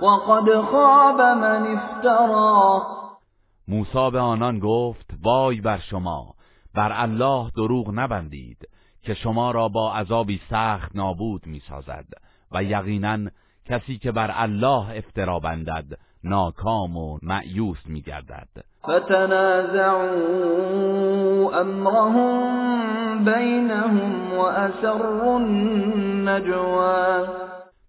وقد 0.02 0.60
خاب 0.60 1.20
من 1.20 1.76
افترا 1.76 2.82
موسی 3.68 4.10
به 4.10 4.20
آنان 4.20 4.58
گفت 4.58 5.10
وای 5.24 5.60
بر 5.60 5.78
شما 5.78 6.34
بر 6.74 6.92
الله 6.92 7.50
دروغ 7.56 7.90
نبندید 7.94 8.68
که 9.02 9.14
شما 9.14 9.50
را 9.50 9.68
با 9.68 9.92
عذابی 9.94 10.40
سخت 10.50 10.96
نابود 10.96 11.46
می‌سازد 11.46 12.06
و 12.52 12.62
یقینا 12.62 13.18
کسی 13.66 13.98
که 13.98 14.12
بر 14.12 14.30
الله 14.34 14.96
افترا 14.96 15.38
بندد 15.38 15.84
ناکام 16.24 16.96
و 16.96 17.18
معیوس 17.22 17.86
میگردد. 17.86 18.48
فتنازعوا 18.84 20.00
امرهم 21.60 23.24
بینهم 23.24 24.32
و 24.32 24.40
اسروا 24.40 25.34
النجوا 25.36 27.26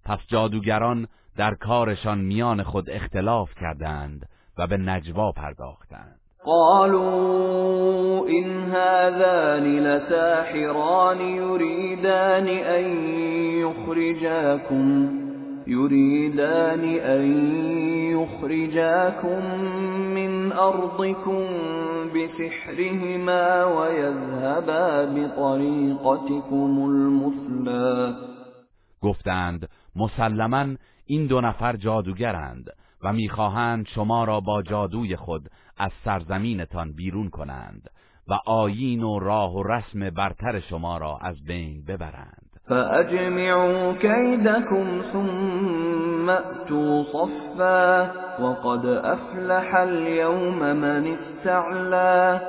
پس 0.05 0.19
جادوگران 0.27 1.07
در 1.37 1.55
کارشان 1.55 2.19
میان 2.19 2.63
خود 2.63 2.89
اختلاف 2.89 3.49
کردند 3.61 4.29
و 4.57 4.67
به 4.67 4.77
نجوا 4.77 5.31
پرداختند. 5.31 6.19
قالوا 6.45 8.27
إن 8.29 8.71
هذان 8.71 9.79
لساحران 9.79 11.21
يريدان 11.21 12.47
أن 12.47 12.83
يخرجاكم. 13.61 15.22
يريدان 15.67 16.83
أن 16.99 17.23
يخرجاكم 18.11 19.61
من 20.15 20.51
أرضكم 20.51 21.43
بسحرهما 22.15 23.65
ويذهبا 23.65 25.05
بطريقتكم 25.05 26.71
المثلى. 26.89 28.15
گفتند 29.01 29.69
مسلما 29.95 30.75
این 31.05 31.27
دو 31.27 31.41
نفر 31.41 31.75
جادوگرند 31.75 32.69
و 33.03 33.13
می‌خواهند 33.13 33.87
شما 33.87 34.23
را 34.23 34.39
با 34.39 34.61
جادوی 34.61 35.15
خود 35.15 35.49
از 35.77 35.91
سرزمینتان 36.05 36.93
بیرون 36.93 37.29
کنند 37.29 37.89
و 38.27 38.33
آیین 38.45 39.03
و 39.03 39.19
راه 39.19 39.55
و 39.55 39.63
رسم 39.63 40.09
برتر 40.09 40.59
شما 40.59 40.97
را 40.97 41.17
از 41.21 41.43
بین 41.45 41.85
ببرند. 41.85 42.42
فأجمعوا 42.67 43.93
كيدكم 43.93 45.01
ثم 45.13 46.29
أتوا 46.29 47.03
صفا 47.03 48.11
وقد 48.41 48.85
أفلح 48.85 49.75
اليوم 49.75 50.59
من 50.59 51.17
استعلا 51.17 52.41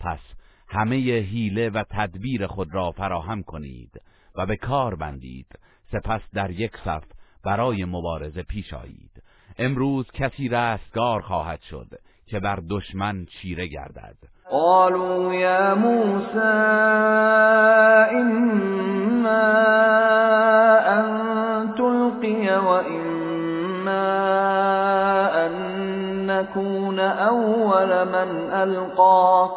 پس 0.00 0.20
همه 0.68 1.20
حیله 1.20 1.70
و 1.70 1.84
تدبیر 1.90 2.46
خود 2.46 2.74
را 2.74 2.90
فراهم 2.90 3.42
کنید 3.42 3.90
و 4.36 4.46
به 4.46 4.56
کار 4.56 4.94
بندید. 4.94 5.46
سپس 5.92 6.20
در 6.34 6.50
یک 6.50 6.72
صف 6.84 7.04
برای 7.44 7.84
مبارزه 7.84 8.42
پیش 8.42 8.74
آیید. 8.74 9.22
امروز 9.58 10.10
کسی 10.10 10.48
رستگار 10.48 11.20
خواهد 11.20 11.60
شد. 11.60 11.88
که 12.26 12.40
بر 12.40 12.58
دشمن 12.70 13.26
چیره 13.26 13.66
گردد. 13.66 14.16
قالوا 14.50 15.34
یا 15.34 15.74
موسى 15.74 16.38
إما 18.12 19.46
أن 20.96 21.06
تلقي 21.74 22.58
وإما 22.58 24.06
أن 25.46 25.52
نكون 26.26 27.00
أول 27.00 28.04
من 28.04 28.50
ألقى. 28.52 29.48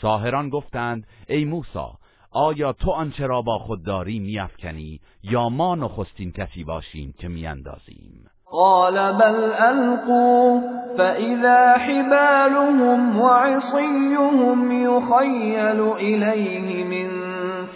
ساهران 0.00 0.50
گفتند 0.50 1.06
ای 1.28 1.44
موسی 1.44 1.98
آیا 2.30 2.72
تو 2.72 2.90
آنچه 2.90 3.26
را 3.26 3.42
با 3.42 3.58
خود 3.58 3.84
داری 3.84 4.18
میافکنی 4.18 5.00
یا 5.22 5.48
ما 5.48 5.74
نخستین 5.74 6.32
کسی 6.32 6.64
باشیم 6.64 7.14
که 7.18 7.28
میاندازیم؟ 7.28 8.30
قال 8.52 9.12
بل 9.12 9.52
ألقوا 9.52 10.60
فإذا 10.98 11.78
حبالهم 11.78 13.18
وعصيهم 13.20 14.72
يخيل 14.72 15.80
إليه 15.80 16.84
من 16.84 17.10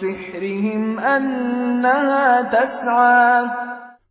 سحرهم 0.01 0.99
أنها 0.99 2.41
تسعى 2.41 3.45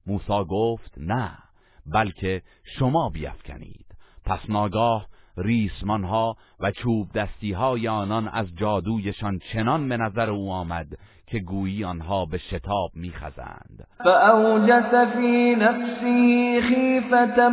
موسی 0.07 0.45
گفت 0.51 0.95
نه 0.97 1.31
بلکه 1.87 2.43
شما 2.79 3.09
بیافکنید 3.09 3.87
پس 4.25 4.51
ناگاه 4.51 5.07
ریسمانها 5.37 6.37
و 6.61 6.71
چوب 6.71 7.13
دستی 7.13 7.53
های 7.53 7.89
آنان 7.89 8.29
از 8.29 8.47
جادویشان 8.57 9.39
چنان 9.53 9.89
به 9.89 9.97
نظر 9.97 10.31
او 10.31 10.53
آمد 10.53 10.87
که 11.33 11.39
گویی 11.39 11.85
آنها 11.85 12.25
به 12.25 12.39
شتاب 12.39 12.91
میخزند. 12.95 13.87
فأوجس 14.05 14.95
في 15.15 15.57
نفسه 15.57 16.61
خيفة 16.61 17.49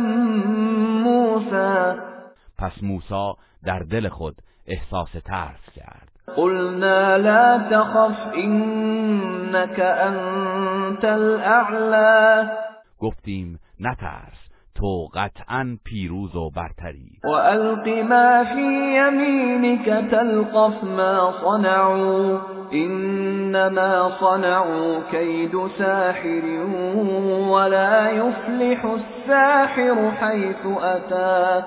موسى. 1.04 2.00
پس 2.58 2.82
موسی 2.82 3.32
در 3.64 3.78
دل 3.78 4.08
خود 4.08 4.34
احساس 4.66 5.12
ترس 5.12 5.74
کرد. 5.74 6.08
قلنا 6.36 7.16
لا 7.16 7.58
تخف 7.58 8.34
إنك 8.34 9.80
أنت 9.80 11.04
الأعلى. 11.04 12.48
گفتیم 13.00 13.58
نترس. 13.80 14.49
تو 14.80 15.08
قطعا 15.14 15.78
پیروز 15.84 16.36
و 16.36 16.50
برتری. 16.50 17.20
وألق 17.24 17.88
ما 17.88 18.44
في 18.44 18.96
يمينك 18.96 19.84
تلقف 20.10 20.84
ما 20.84 21.32
صنعوا 21.40 22.38
إنما 22.72 24.10
صنعوا 24.20 25.10
كيد 25.10 25.52
ساحر 25.78 26.44
ولا 27.50 28.10
يفلح 28.10 28.84
الساحر 28.84 30.10
حيث 30.10 30.66
أتى. 30.82 31.62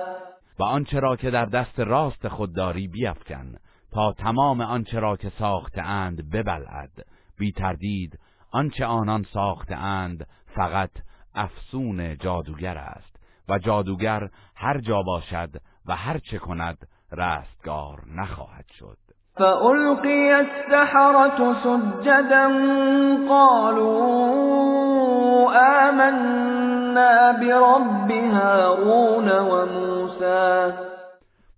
و 0.59 0.63
آنچه 0.63 0.99
را 0.99 1.15
که 1.15 1.31
در 1.31 1.45
دست 1.45 1.79
راست 1.79 2.27
خود 2.27 2.55
داری 2.55 2.87
بیفکن 2.87 3.55
تا 3.91 4.13
تمام 4.13 4.61
آنچه 4.61 4.99
را 4.99 5.15
که 5.17 5.29
ساخته 5.39 5.81
اند 5.81 6.29
ببلعد. 6.31 6.91
بی 7.39 7.51
تردید 7.51 8.19
آنچه 8.51 8.85
آنان 8.85 9.23
ساخته 9.33 9.75
اند 9.75 10.27
فقط 10.55 10.89
افسون 11.35 12.17
جادوگر 12.17 12.77
است 12.77 13.15
و 13.49 13.59
جادوگر 13.59 14.29
هر 14.55 14.77
جا 14.77 15.01
باشد 15.01 15.49
و 15.85 15.95
هر 15.95 16.17
چه 16.17 16.37
کند 16.37 16.77
رستگار 17.11 17.99
نخواهد 18.15 18.65
شد. 18.79 18.97
فألقي 19.35 20.31
السحرة 20.31 21.53
سجدا 21.63 22.47
قالوا 23.27 24.33
آمنا 25.89 27.33
برب 27.33 28.11
هارون 28.11 29.29
وموسى. 29.29 30.73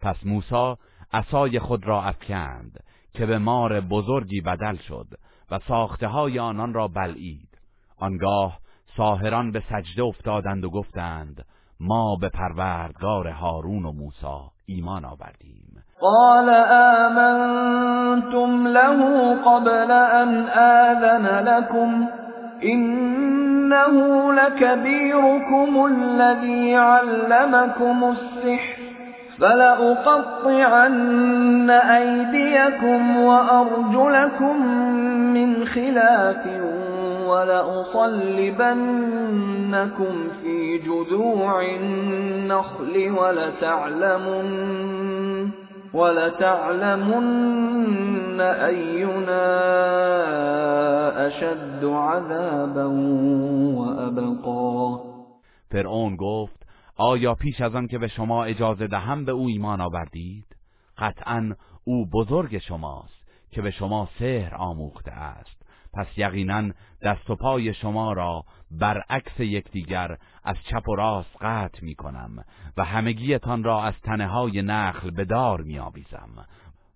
پس 0.01 0.15
موسی 0.25 0.75
عصای 1.13 1.59
خود 1.59 1.87
را 1.87 2.03
افکند 2.03 2.83
که 3.13 3.25
به 3.25 3.37
مار 3.37 3.81
بزرگی 3.81 4.41
بدل 4.41 4.75
شد 4.75 5.07
و 5.51 5.59
ساخته 5.59 6.07
های 6.07 6.39
آنان 6.39 6.73
را 6.73 6.87
بلعید. 6.87 7.49
آنگاه 7.99 8.59
ساهران 8.97 9.51
به 9.51 9.63
سجده 9.69 10.03
افتادند 10.03 10.65
و 10.65 10.69
گفتند 10.69 11.45
ما 11.79 12.15
به 12.21 12.29
پروردگار 12.29 13.27
هارون 13.27 13.85
و 13.85 13.91
موسی 13.91 14.51
ایمان 14.65 15.05
آوردیم. 15.05 15.83
قال 16.01 16.49
آمنتم 16.99 18.67
له 18.67 18.99
قبل 19.35 19.91
أن 19.91 20.47
آذن 20.49 21.25
لكم 21.25 22.07
إنه 22.63 24.33
لكبيركم 24.33 25.85
الذي 25.85 26.75
علمكم 26.75 28.03
السحر 28.03 28.85
فلأقطعن 29.39 30.89
أيديكم 31.69 33.17
وأرجلكم 33.17 34.65
من 35.33 35.65
خلاف 35.65 36.47
ولأصلبنكم 37.27 38.53
في 40.41 40.77
جذوع 40.77 41.61
النخل 41.61 43.11
ولتعلمن 43.19 44.49
ولتعلمن 45.93 47.25
أينا 48.41 49.47
أشد 51.27 51.85
عذابا 51.85 52.85
وأبقى. 53.77 54.99
فرعون 55.71 56.15
گفت 56.15 56.65
آیا 56.97 57.33
پیش 57.33 57.61
از 57.61 57.75
آن 57.75 57.87
که 57.87 57.97
به 57.97 58.07
شما 58.07 58.43
اجازه 58.43 58.87
دهم 58.87 59.25
به 59.25 59.31
او 59.31 59.47
ایمان 59.47 59.81
آوردید؟ 59.81 60.45
قطعا 60.97 61.55
او 61.83 62.05
بزرگ 62.13 62.57
شماست 62.57 63.25
که 63.51 63.61
به 63.61 63.71
شما 63.71 64.09
سحر 64.19 64.55
آموخته 64.55 65.11
است. 65.11 65.54
پس 65.95 66.07
یقینا 66.17 66.71
دست 67.01 67.29
و 67.29 67.35
پای 67.35 67.73
شما 67.73 68.13
را 68.13 68.43
برعکس 68.71 69.39
یکدیگر 69.39 70.17
از 70.43 70.55
چپ 70.69 70.89
و 70.89 70.95
راست 70.95 71.37
قطع 71.41 71.83
می 71.83 71.95
کنم 71.95 72.43
و 72.77 72.83
همگیتان 72.83 73.63
را 73.63 73.83
از 73.83 73.93
تنه 74.03 74.27
های 74.27 74.61
نخل 74.61 75.11
به 75.11 75.25
دار 75.25 75.61
می 75.61 75.79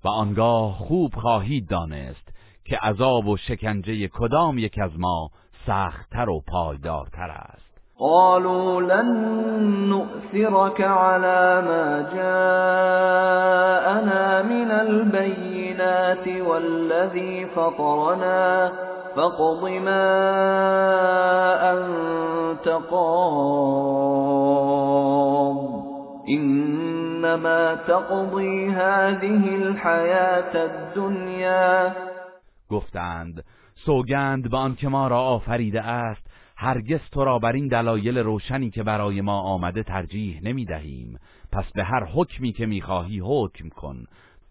و 0.04 0.08
آنگاه 0.08 0.74
خوب 0.74 1.16
خواهید 1.16 1.68
دانست 1.68 2.34
که 2.66 2.78
عذاب 2.78 3.28
و 3.28 3.38
شکنجه 3.38 4.08
کدام 4.08 4.58
یک 4.58 4.80
از 4.80 5.00
ما 5.00 5.32
سختتر 5.66 6.30
و 6.30 6.42
پایدارتر 6.48 7.30
است. 7.30 7.69
قالوا 8.02 8.82
لن 8.82 9.10
نؤثرك 9.90 10.82
على 10.82 11.62
ما 11.62 12.10
جاءنا 12.14 13.62
من 14.42 14.72
البينات 14.72 16.28
والذي 16.28 17.46
فطرنا. 17.46 18.72
فاقض 19.16 19.70
ما 19.70 20.06
أنت 21.72 22.68
قاض. 22.92 23.60
إنما 26.30 27.76
تقضي 27.76 28.70
هذه 28.70 29.56
الحياة 29.56 30.66
الدنيا. 30.66 31.96
گفتند 32.72 33.44
سوگند 33.86 34.50
به 34.50 34.58
آنکه 34.58 34.88
ما 34.88 35.08
را 35.08 35.20
آفریده 35.20 35.82
است 35.82 36.29
هرگز 36.62 37.00
تو 37.12 37.26
را 37.26 37.40
بر 37.40 37.52
این 37.52 37.68
دلایل 37.68 38.18
روشنی 38.18 38.70
که 38.70 38.84
برای 38.84 39.22
ما 39.22 39.42
آمده 39.42 39.84
ترجیح 39.84 40.40
نمی 40.44 40.66
دهیم 40.66 41.20
پس 41.52 41.66
به 41.76 41.84
هر 41.84 42.06
حکمی 42.06 42.52
که 42.52 42.66
می‌خواهی 42.66 43.22
حکم 43.26 43.70
کن. 43.70 44.06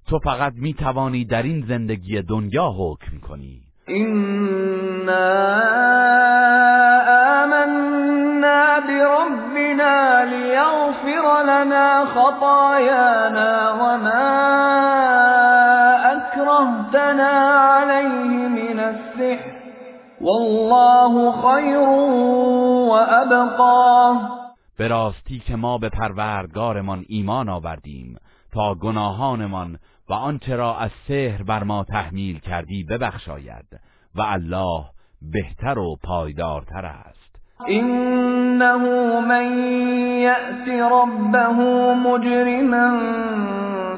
تو 0.09 0.18
فقط 0.18 0.53
می 0.57 0.75
توانی 0.75 1.25
در 1.25 1.42
این 1.42 1.64
زندگی 1.68 2.23
دنیا 2.23 2.71
حکم 2.79 3.18
کنی. 3.29 3.61
إنا 3.88 5.38
آمنا 7.42 8.81
بربنا 8.81 10.25
ليغفر 10.25 11.42
لنا 11.47 12.05
خطايانا 12.05 13.73
وما 13.81 14.29
أكرهتنا 16.12 17.33
عليه 17.59 18.49
من 18.49 18.81
السحر 18.81 19.58
والله 20.20 21.33
خير 21.33 21.88
وأبقى. 22.88 24.14
به 24.78 24.88
راستی 24.88 25.38
که 25.38 25.57
ما 25.57 25.78
به 25.78 25.88
پروردگارمان 25.88 27.04
ایمان 27.09 27.48
آوردیم 27.48 28.16
تا 28.52 28.74
گناهانمان 28.74 29.78
و 30.09 30.12
آنچه 30.12 30.57
را 30.57 30.76
از 30.76 30.90
سحر 31.09 31.42
بر 31.42 31.62
ما 31.62 31.85
تحمیل 31.85 32.38
کردی 32.38 32.85
ببخشاید 32.85 33.66
و 34.14 34.22
الله 34.22 34.85
بهتر 35.33 35.78
و 35.78 35.96
پایدارتر 36.04 36.87
است. 36.87 37.18
إنه 37.68 38.76
من 39.20 39.68
يأت 40.20 40.68
ربه 40.68 41.52
مجرما 41.94 43.00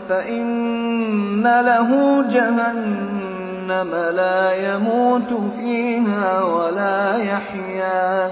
فإن 0.08 1.42
له 1.42 2.22
جهنم. 2.32 3.29
لا 3.70 4.54
يموت 4.54 5.52
فيها 5.56 6.44
ولا 6.44 7.18
يحيا. 7.18 8.30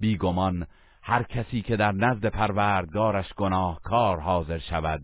بیگمان 0.00 0.66
هر 1.02 1.22
کسی 1.22 1.62
که 1.62 1.76
در 1.76 1.92
نزد 1.92 2.26
پروردگارش 2.26 3.34
گناهکار 3.34 4.20
حاضر 4.20 4.58
شود 4.58 5.00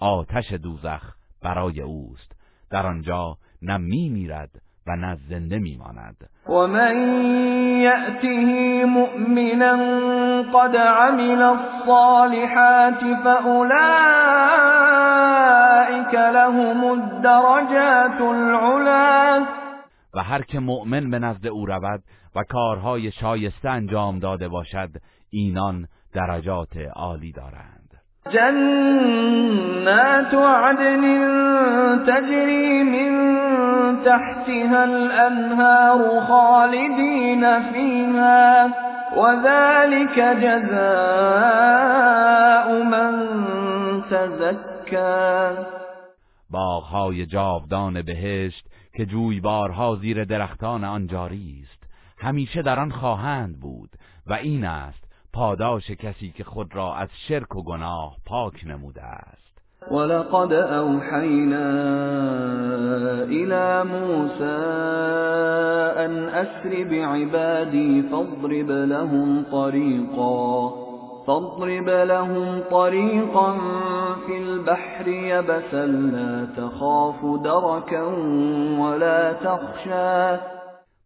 آتش 0.00 0.52
دوزخ 0.52 1.02
برای 1.42 1.80
اوست. 1.80 2.32
در 2.70 2.86
آنجا 2.86 3.36
نه 3.62 3.76
می 3.76 4.08
میرد 4.08 4.50
و 4.86 4.96
نه 4.96 5.18
زنده 5.28 5.58
میماند 5.58 6.16
و 6.48 6.66
من 6.66 6.96
یأته 7.80 8.84
مؤمنا 8.84 9.76
قد 10.42 10.76
عمل 10.76 11.42
الصالحات 11.42 13.04
فأولئك 15.84 16.14
لهم 16.14 16.84
الدرجات 16.84 18.20
العلا 18.20 19.46
و 20.14 20.22
هر 20.22 20.42
که 20.42 20.58
مؤمن 20.58 21.10
به 21.10 21.18
نزد 21.18 21.46
او 21.46 21.66
رود 21.66 22.02
و 22.36 22.42
کارهای 22.48 23.12
شایسته 23.12 23.70
انجام 23.70 24.18
داده 24.18 24.48
باشد 24.48 24.90
اینان 25.30 25.86
درجات 26.14 26.76
عالی 26.96 27.32
دارند. 27.32 27.90
جنات 28.30 30.34
عدن 30.34 31.04
تجري 32.06 32.82
من 32.82 33.14
تحتها 34.04 34.84
الأنهار 34.84 36.20
خالدين 36.20 37.60
فيها 37.72 38.70
وذلك 39.16 40.18
جزاء 40.18 40.82
من 42.82 43.12
تزكى 44.10 44.73
باغهای 46.50 47.26
جاودان 47.26 48.02
بهشت 48.02 48.66
که 48.96 49.06
جویبارها 49.06 49.96
زیر 49.96 50.24
درختان 50.24 50.84
آن 50.84 51.06
جاری 51.06 51.64
است 51.64 51.82
همیشه 52.18 52.62
در 52.62 52.80
آن 52.80 52.90
خواهند 52.90 53.60
بود 53.60 53.90
و 54.26 54.32
این 54.32 54.64
است 54.64 55.04
پاداش 55.32 55.90
کسی 55.90 56.30
که 56.30 56.44
خود 56.44 56.74
را 56.76 56.94
از 56.94 57.08
شرک 57.28 57.56
و 57.56 57.62
گناه 57.62 58.16
پاک 58.26 58.66
نموده 58.66 59.02
است. 59.02 59.44
ولقد 59.90 60.52
اوحینا 60.52 61.70
الى 63.22 63.82
موسى 63.82 64.44
ان 66.04 66.28
اسر 66.28 66.84
بعبادي 66.84 68.02
فاضرب 68.02 68.70
لهم 68.70 69.44
طريقا 69.50 70.83
فاضرب 71.26 71.88
لهم 71.88 72.60
طريقا 72.70 73.52
في 74.26 74.38
البحر 74.38 75.08
يبسا 75.08 75.86
لا 75.86 76.46
تخاف 76.56 77.42
دركا 77.44 78.02
ولا 78.78 79.32
تخشى. 79.32 80.38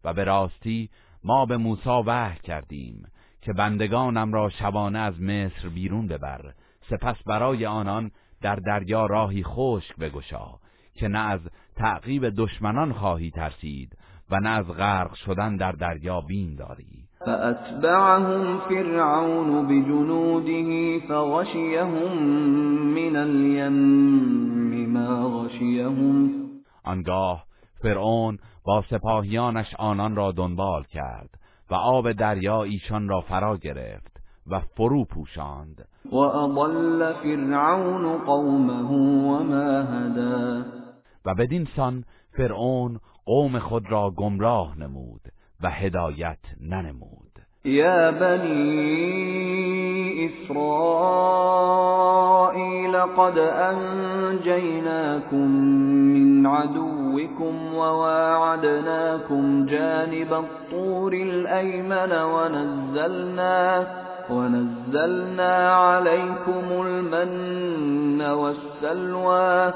و 0.03 0.13
به 0.13 0.23
راستی 0.23 0.89
ما 1.23 1.45
به 1.45 1.57
موسی 1.57 1.89
وحی 2.05 2.39
کردیم 2.43 3.07
که 3.41 3.53
بندگانم 3.53 4.33
را 4.33 4.49
شبانه 4.49 4.99
از 4.99 5.21
مصر 5.21 5.69
بیرون 5.69 6.07
ببر 6.07 6.53
سپس 6.89 7.15
برای 7.25 7.65
آنان 7.65 8.11
در 8.41 8.55
دریا 8.55 9.05
راهی 9.05 9.43
خشک 9.43 9.95
بگشا 9.95 10.47
که 10.93 11.07
نه 11.07 11.19
از 11.19 11.39
تعقیب 11.75 12.29
دشمنان 12.29 12.93
خواهی 12.93 13.31
ترسید 13.31 13.97
و 14.31 14.39
نه 14.39 14.49
از 14.49 14.67
غرق 14.67 15.13
شدن 15.13 15.55
در 15.55 15.71
دریا 15.71 16.21
بین 16.21 16.55
داری. 16.55 17.08
فأتبعهم 17.25 18.59
فرعون 18.59 19.67
بجنوده 19.67 20.99
فغشيهم 20.99 22.23
من 22.95 23.15
الیم 23.15 23.73
ما 24.93 25.39
غشيهم. 25.39 26.31
آنگاه 26.83 27.43
فرعون 27.83 28.37
با 28.65 28.83
سپاهیانش 28.89 29.75
آنان 29.79 30.15
را 30.15 30.31
دنبال 30.31 30.83
کرد 30.83 31.29
و 31.71 31.75
آب 31.75 32.11
دریا 32.11 32.63
ایشان 32.63 33.09
را 33.09 33.21
فرا 33.21 33.57
گرفت 33.57 34.17
و 34.47 34.59
فرو 34.59 35.05
پوشاند. 35.05 35.87
و 36.11 36.17
اضل 36.17 37.13
فرعون 37.13 38.17
قومه 38.25 38.83
وما 38.83 39.81
هدا 39.81 40.65
و 41.25 41.35
بدین 41.35 41.67
سان 41.75 42.03
فرعون 42.37 42.99
قوم 43.25 43.59
خود 43.59 43.91
را 43.91 44.11
گمراه 44.11 44.79
نمود. 44.79 45.21
و 45.63 45.69
هدایت 45.69 46.39
ننمود. 46.61 47.29
یا 47.65 48.11
بنی 48.11 49.49
اسرائیل 50.25 51.39
قد 52.97 53.37
انجیناکم 53.39 54.57
من 56.13 56.45
عدوكم 56.45 57.73
وواعدناكم 57.73 59.65
جانب 59.65 60.33
الطور 60.33 61.13
الأيمن 61.13 62.11
ونزلنا 62.11 63.87
ونزلنا 64.29 65.73
عليكم 65.73 66.81
المن 66.81 68.21
والسلوى 68.21 69.73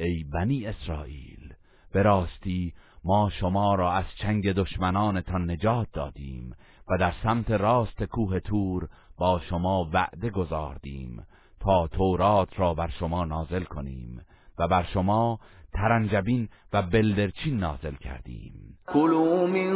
ای 0.00 0.24
بنی 0.32 0.66
اسرائیل 0.66 1.54
به 1.94 2.02
راستی 2.02 2.72
ما 3.04 3.30
شما 3.30 3.74
را 3.74 3.92
از 3.92 4.04
چنگ 4.18 4.52
دشمنانتان 4.52 5.50
نجات 5.50 5.88
دادیم 5.92 6.54
و 6.88 6.98
در 6.98 7.12
سمت 7.22 7.50
راست 7.50 8.02
کوه 8.02 8.40
تور 8.40 8.88
با 9.18 9.40
شما 9.48 9.90
وعده 9.92 10.30
گذاردیم 10.30 11.26
تا 11.60 11.86
تورات 11.86 12.60
را 12.60 12.74
بر 12.74 12.88
شما 12.88 13.24
نازل 13.24 13.64
کنیم. 13.64 14.20
و 14.58 14.68
بر 14.68 14.82
شما 14.82 15.38
ترنجبین 15.72 16.48
و 16.72 16.82
بلدرچین 16.82 17.56
نازل 17.56 17.94
کردیم. 17.94 18.78
کلوا 18.92 19.46
من 19.46 19.72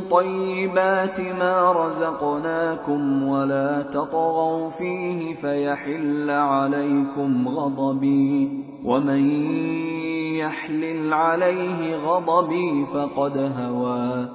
طیبات 0.00 1.20
ما 1.20 1.72
رزقناكم 1.72 3.22
ولا 3.28 3.82
تطغوا 3.82 4.70
فيه 4.70 5.34
فيحل 5.34 6.30
عليكم 6.30 7.48
غضبي 7.48 8.64
ومن 8.84 9.30
يحلل 10.36 11.12
عليه 11.12 11.96
غضبي 11.96 12.86
فقد 12.92 13.36
هوى 13.36 14.28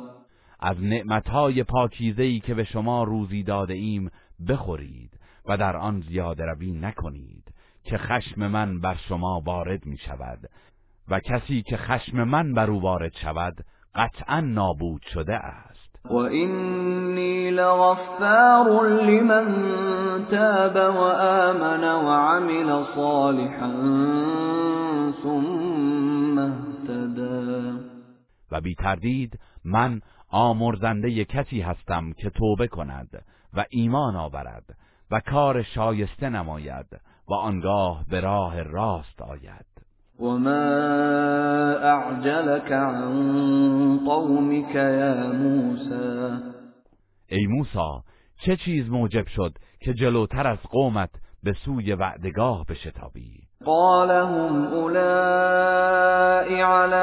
از 0.60 0.84
نعمتهای 0.84 1.64
پاکیزه‌ای 1.64 2.40
که 2.40 2.54
به 2.54 2.64
شما 2.64 3.04
روزی 3.04 3.44
داده 3.44 3.74
ایم 3.74 4.12
بخورید 4.50 5.12
و 5.46 5.58
در 5.58 5.78
آن 5.78 6.02
زیاده 6.02 6.46
روی 6.46 6.72
نکنید. 6.72 7.41
که 7.84 7.98
خشم 7.98 8.48
من 8.48 8.80
بر 8.80 8.96
شما 8.96 9.42
وارد 9.46 9.86
می 9.86 9.98
شود 9.98 10.40
و 11.10 11.20
کسی 11.20 11.62
که 11.62 11.78
خشم 11.78 12.24
من 12.24 12.54
بر 12.54 12.70
او 12.70 12.82
وارد 12.82 13.14
شود 13.14 13.54
قطعا 13.96 14.42
نابود 14.42 15.02
شده 15.14 15.36
است. 15.36 15.82
و 16.06 16.16
اینی 16.16 17.52
لغفار 17.52 18.90
لمن 18.90 20.26
تاب 20.32 20.76
و 20.76 21.00
آمن 21.00 21.84
و 21.84 22.10
عمل 22.10 22.84
صالحا 22.96 23.72
ثم 25.24 26.38
اهتدا 26.38 27.80
و 28.52 28.62
بی 28.62 28.76
تردید 28.76 29.40
من 29.66 30.02
آمرزنده 30.30 31.26
کسی 31.26 31.62
هستم 31.62 32.14
که 32.14 32.30
توبه 32.30 32.68
کند 32.68 33.24
و 33.54 33.66
ایمان 33.70 34.16
آورد 34.16 34.64
و 35.12 35.20
کار 35.20 35.64
شایسته 35.64 36.30
نماید 36.30 36.86
و 37.32 37.34
آنگاه 37.34 38.06
به 38.10 38.20
راه 38.20 38.64
راست 38.64 39.22
آید. 39.22 39.66
وما 40.20 40.50
اعجلك 41.82 42.72
عن 42.72 44.00
قومك 44.06 44.76
یا 44.76 45.32
موسى 45.34 46.38
ای 47.28 47.48
موسی 47.48 48.04
چه 48.46 48.56
چیز 48.56 48.90
موجب 48.90 49.28
شد 49.28 49.54
که 49.80 49.94
جلوتر 49.94 50.48
از 50.48 50.58
قومت 50.72 51.10
به 51.44 51.54
سوی 51.66 51.94
وعدگاه 51.94 52.66
بشتابی؟ 52.66 53.48
قال 53.66 54.12
هم 54.12 54.74
اولائی 54.74 56.62
على 56.62 56.96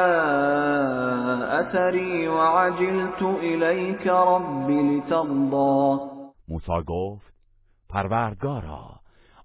اثری 1.43 2.27
وعجلت 2.27 3.23
الیک 3.23 4.07
ربی 4.07 4.83
لترضا 4.83 6.01
موسی 6.49 6.83
گفت 6.87 7.35
پروردگارا 7.91 8.98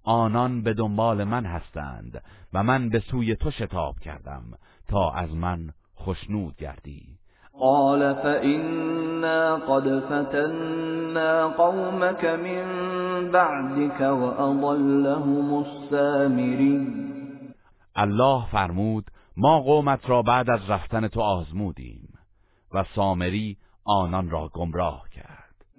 آنان 0.03 0.61
به 0.61 0.73
دنبال 0.73 1.23
من 1.23 1.45
هستند 1.45 2.23
و 2.53 2.63
من 2.63 2.89
به 2.89 2.99
سوی 2.99 3.35
تو 3.35 3.51
شتاب 3.51 3.99
کردم 3.99 4.43
تا 4.89 5.11
از 5.11 5.35
من 5.35 5.69
خشنود 5.99 6.55
گردی. 6.55 7.17
قال 7.59 8.13
فإنا 8.13 9.57
قد 9.57 9.99
فتنا 9.99 11.49
قومك 11.49 12.25
من 12.25 12.65
بعدك 13.31 14.01
وأضلهم 14.01 15.53
السامري 15.53 16.87
الله 17.95 18.45
فرمود 18.51 19.05
ما 19.37 19.61
قومت 19.61 20.09
را 20.09 20.21
بعد 20.21 20.49
از 20.49 20.69
رفتن 20.69 21.07
تو 21.07 21.21
آزمودیم 21.21 22.13
و 22.73 22.83
سامری 22.95 23.57
آنان 23.85 24.29
را 24.29 24.49
گمراه 24.53 25.09
کرد. 25.09 25.32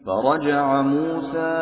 فرجع 0.07 0.83
موسى 0.83 1.55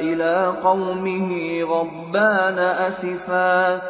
إلى 0.00 0.54
قومه 0.64 1.62
غضبان 1.62 2.58
أسفا. 2.58 3.80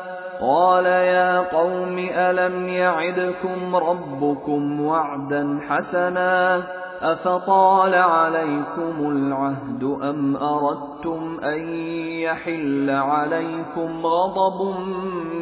قال 0.40 0.86
يا 0.86 1.40
قوم 1.40 1.98
ألم 1.98 2.68
يعدكم 2.68 3.76
ربكم 3.76 4.80
وعدا 4.80 5.58
حسنا؟ 5.68 6.62
أفطال 7.02 7.94
عليكم 7.94 9.10
العهد 9.10 9.98
أم 10.02 10.36
أردتم 10.36 11.40
أن 11.44 11.74
يحل 12.08 12.90
عليكم 12.90 14.06
غضب 14.06 14.78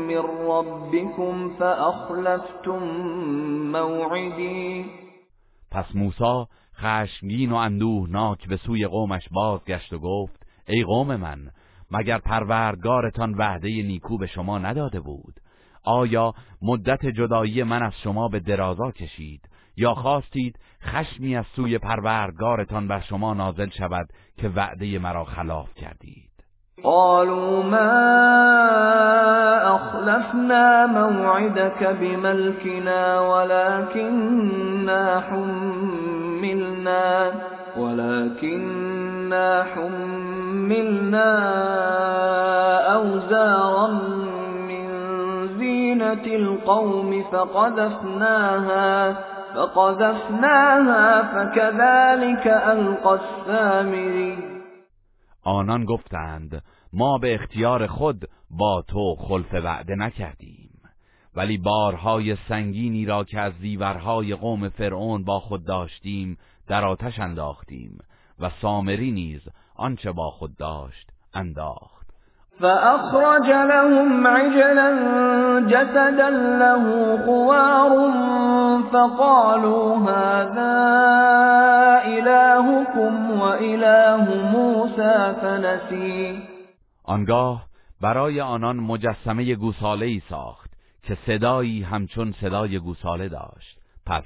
من 0.09 0.23
ربكم 0.49 1.51
فأخلفتم 1.61 2.83
موعدي؟ 3.73 4.85
پس 5.71 5.97
موسی 5.97 6.62
خشمگین 6.83 7.53
و 7.53 7.55
اندوهناک 7.55 8.49
به 8.49 8.57
سوی 8.57 8.87
قومش 8.87 9.29
بازگشت 9.31 9.93
و 9.93 9.99
گفت 9.99 10.47
ای 10.69 10.85
قوم 10.85 11.17
من 11.17 11.39
مگر 11.91 12.19
پروردگارتان 12.19 13.35
وعده 13.35 13.69
نیکو 13.69 14.19
به 14.19 14.27
شما 14.27 14.59
نداده 14.59 15.01
بود؟ 15.01 15.35
آیا 15.85 16.35
مدت 16.63 17.07
جدایی 17.07 17.63
من 17.63 17.83
از 17.83 17.93
شما 18.05 18.29
به 18.29 18.41
درازا 18.41 18.91
کشید؟ 18.91 19.49
یا 19.77 19.95
خواستید 19.95 20.59
خشمی 20.83 21.37
از 21.37 21.45
سوی 21.57 21.79
پروردگارتان 21.79 22.89
بر 22.89 23.01
شما 23.01 23.35
نازل 23.35 23.69
شود 23.69 24.09
که 24.39 24.49
وعده 24.49 24.99
مرا 24.99 25.25
خلاف 25.25 25.75
کردید؟ 25.75 26.33
قالوا 26.83 27.63
ما 27.63 28.13
أخلفنا 29.75 30.87
موعدك 30.87 31.85
بملكنا 31.85 33.21
ولكننا 33.31 35.21
ولكننا 37.77 39.65
حملنا 39.65 41.31
أوزارا 42.95 43.89
من 44.69 44.89
زينة 45.59 46.27
القوم 46.27 47.23
فقذفناها 47.23 49.13
فقذفناها 49.55 51.23
فكذلك 51.23 52.47
ألقى 52.47 53.21
السامري. 53.21 54.39
آنان 55.47 55.85
گفتند 55.85 56.63
ما 56.93 57.19
به 57.19 57.35
اختیار 57.35 57.87
خود 57.87 58.25
با 58.51 58.83
تو 58.89 59.15
خلف 59.15 59.55
وعده 59.55 59.95
نکردیم. 59.95 60.62
ولی 61.37 61.59
بارهای 61.59 62.37
سنگینی 62.49 63.07
را 63.07 63.25
که 63.25 63.41
از 63.41 63.53
زیورهای 63.61 64.35
قوم 64.35 64.69
فرعون 64.69 65.25
با 65.25 65.41
خود 65.41 65.65
داشتیم 65.65 66.39
در 66.69 66.85
آتش 66.85 67.19
انداختیم 67.19 67.99
و 68.41 68.51
سامری 68.63 69.13
نیز 69.13 69.41
آنچه 69.77 70.13
با 70.13 70.31
خود 70.31 70.57
داشت 70.57 71.11
انداخت. 71.35 72.03
فأخرج 72.61 73.49
لهم 73.49 74.27
عجلا 74.27 74.91
جسدا 75.71 76.29
له 76.59 77.17
خوار 77.25 78.13
فقالوا 78.93 79.99
هذا 79.99 80.73
إلهكم 82.05 83.41
وإله 83.41 84.25
موسى 84.53 85.35
فنسي. 85.41 86.43
آنگاه 87.05 87.63
برای 88.01 88.41
آنان 88.41 88.77
مجسمه 88.77 89.55
گوساله 89.55 90.07
ای 90.07 90.23
ساخت. 90.29 90.72
که 91.03 91.19
صدایی 91.27 91.83
همچون 91.83 92.35
صدای 92.41 92.79
گوساله 92.79 93.29
داشت. 93.29 93.79
پس 94.07 94.25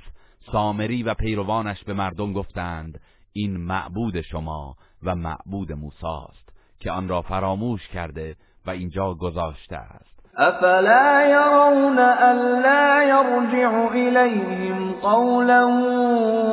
سامری 0.52 1.02
و 1.02 1.14
پیروانش 1.14 1.84
به 1.84 1.94
مردم 1.94 2.32
گفتند 2.32 3.00
این 3.32 3.56
معبود 3.56 4.20
شما 4.20 4.76
و 5.02 5.14
معبود 5.14 5.72
موساست 5.72 6.52
که 6.80 6.90
آن 6.90 7.08
را 7.08 7.22
فراموش 7.22 7.88
کرده 7.88 8.36
و 8.66 8.70
اینجا 8.70 9.14
گذاشته 9.14 9.76
است. 9.76 10.16
افلا 10.38 11.26
يرون 11.28 11.98
الا 11.98 13.02
يرجع 13.02 13.88
اليهم 13.92 14.92
قولا 14.92 15.66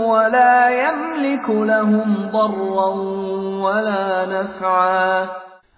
ولا 0.09 0.71
يملك 0.71 1.49
لهم 1.49 2.29
ضرا 2.31 2.93
ولا 3.63 4.25
نفعا. 4.25 5.27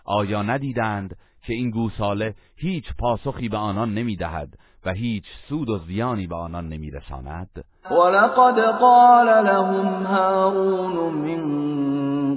آیا 0.05 0.41
ندیدند 0.41 1.15
که 1.47 1.53
این 1.53 1.69
گوساله 1.69 2.35
هیچ 2.55 2.85
پاسخی 2.99 3.49
به 3.49 3.57
آنان 3.57 3.93
نمی‌دهد 3.93 4.49
و 4.85 4.93
هیچ 4.93 5.23
سود 5.49 5.69
و 5.69 5.77
زیانی 5.77 6.27
به 6.27 6.35
آنان 6.35 6.69
نمیرساند. 6.69 7.65
ولقد 7.91 8.59
قال 8.59 9.45
لهم 9.45 10.03
هارون 10.05 11.13
من 11.13 11.43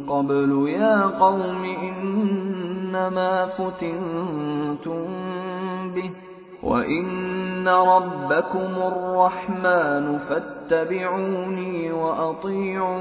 قبل 0.06 0.68
يا 0.68 1.08
قوم 1.08 1.64
إنما 1.64 3.46
فتنتم 3.46 5.04
به 5.94 6.10
وإن 6.62 7.68
ربكم 7.68 8.82
الرحمن 8.82 10.18
فاتبعوني 10.18 11.90
وأطيعوا 11.90 12.98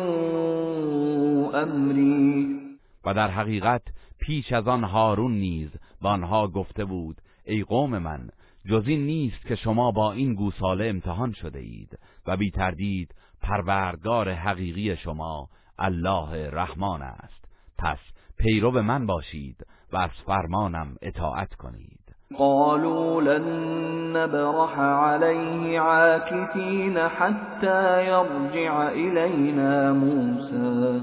أمري. 1.63 2.57
و 3.05 3.13
در 3.13 3.27
حقیقت 3.27 3.81
پیش 4.19 4.53
از 4.53 4.67
آن 4.67 4.83
هارون 4.83 5.31
نیز 5.31 5.69
به 6.01 6.09
آنها 6.09 6.47
گفته 6.47 6.85
بود 6.85 7.17
ای 7.45 7.63
قوم 7.63 7.97
من 7.97 8.29
جز 8.69 8.83
این 8.87 9.05
نیست 9.05 9.47
که 9.47 9.55
شما 9.55 9.91
با 9.91 10.11
این 10.11 10.33
گوساله 10.33 10.87
امتحان 10.87 11.31
شده 11.31 11.59
اید 11.59 11.99
و 12.27 12.37
بی 12.37 12.51
تردید 12.51 13.15
پروردگار 13.41 14.31
حقیقی 14.31 14.95
شما 14.95 15.49
الله 15.79 16.49
رحمان 16.49 17.01
است. 17.01 17.45
پس 17.77 17.99
پیرو 18.37 18.71
من 18.71 19.05
باشید 19.05 19.65
و 19.93 19.97
از 19.97 20.09
فرمانم 20.25 20.95
اطاعت 21.01 21.53
کنید. 21.53 21.99
قالوا 22.37 23.21
لن 23.21 24.17
نبرح 24.17 24.79
عليه 24.79 25.79
عاكفين 25.79 26.97
حتى 26.97 28.05
يرجع 28.05 28.89
إلينا 28.89 29.93
موسى. 29.93 31.01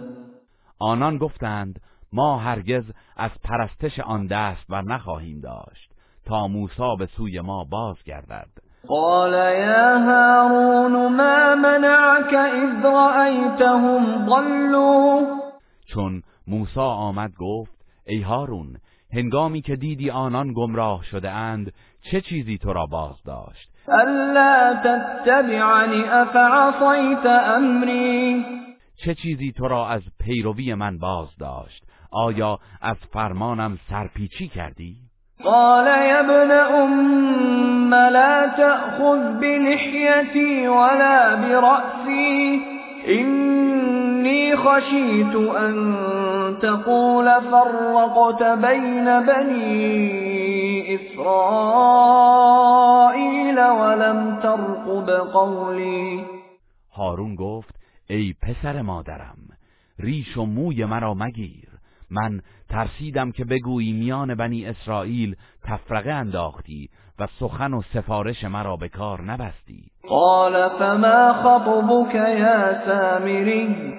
آنان 0.79 1.19
گفتند 1.19 1.81
ما 2.13 2.39
هرگز 2.39 2.85
از 3.17 3.31
پرستش 3.45 4.01
آن 4.01 4.27
دست 4.27 4.67
بر 4.69 4.83
نخواهیم 4.83 5.41
داشت 5.41 5.93
تا 6.27 6.49
موسی 6.49 6.97
به 6.99 7.07
سوی 7.07 7.41
ما 7.41 7.65
بازگردد. 7.65 8.49
قال 8.89 9.33
يا 9.33 9.99
هارون 9.99 10.93
ما 10.93 11.55
منعك 11.55 12.35
إذ 12.35 12.85
رأيتهم 12.85 14.27
ضلوا؟ 14.27 15.27
چون 15.87 16.23
موسی 16.47 16.81
آمد 16.81 17.33
گفت 17.39 17.85
ای 18.07 18.21
هارون 18.21 18.77
هنگامی 19.13 19.63
که 19.63 19.77
دیدی 19.77 20.11
آنان 20.11 20.53
گمراه 20.53 21.05
شده 21.05 21.31
اند 21.31 21.73
چه 22.11 22.21
چیزی 22.21 22.59
تو 22.59 22.73
را 22.73 22.87
باز 22.87 23.23
داشت؟ 23.27 23.69
ألا 23.89 24.75
تتبعني 24.75 26.05
أفعصيت 26.05 27.27
أمري؟ 27.27 28.45
چه 28.97 29.15
چیزی 29.15 29.53
تو 29.53 29.69
را 29.69 29.89
از 29.89 30.03
پیروی 30.21 30.75
من 30.75 30.99
باز 30.99 31.29
داشت؟ 31.39 31.85
آیا 32.15 32.59
از 32.83 32.97
فرمانم 33.13 33.79
سرپیچی 33.91 34.49
کردی؟ 34.49 34.97
قال 35.45 35.87
يا 35.87 36.19
ابن 36.19 36.51
أم 36.51 37.95
لا 37.95 38.49
تأخذ 38.57 39.41
بلحيتي 39.41 40.69
ولا 40.69 41.37
برأسي. 41.37 42.61
إني 43.09 44.57
خشيت 44.57 45.37
أن 45.37 45.75
تقول 46.63 47.41
فرقت 47.41 48.43
بين 48.43 49.21
بني 49.21 50.95
إسرائيل 50.95 52.39
ولم 53.59 54.41
ترقب 54.43 55.11
قولي. 55.11 56.25
هارون 56.97 57.35
گفت 57.35 57.75
ای 58.11 58.35
پسر 58.43 58.83
مادرم 58.83 59.39
ریش 59.99 60.37
و 60.37 60.47
موی 60.47 60.85
مرا 60.85 61.15
مگیر. 61.15 61.64
من 62.15 62.41
ترسیدم 62.69 63.33
که 63.33 63.45
بگویی 63.45 63.93
میان 63.93 64.35
بنی 64.35 64.67
اسرائیل 64.67 65.37
تفرقه 65.65 66.13
انداختی 66.13 66.89
و 67.19 67.27
سخن 67.41 67.75
و 67.75 67.83
سفارش 67.95 68.45
مرا 68.45 68.77
به 68.77 68.89
کار 68.89 69.23
نبستی. 69.23 69.91
قال 70.09 70.69
فما 70.69 71.33
خطبك 71.33 72.15
يا 72.15 72.87
سامري؟ 72.87 73.95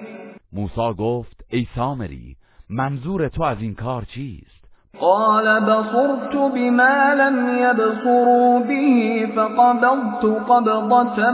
موسی 0.52 0.94
گفت 0.98 1.44
ای 1.50 1.66
سامری 1.74 2.36
منظور 2.70 3.28
تو 3.28 3.42
از 3.42 3.56
این 3.60 3.74
کار 3.74 4.04
چیست؟ 4.04 4.56
قال 5.00 5.60
بصرت 5.60 6.32
بما 6.54 7.14
لم 7.18 7.58
يبصروا 7.58 8.58
به 8.58 9.26
فقبضت 9.34 10.24
قبضة 10.24 11.30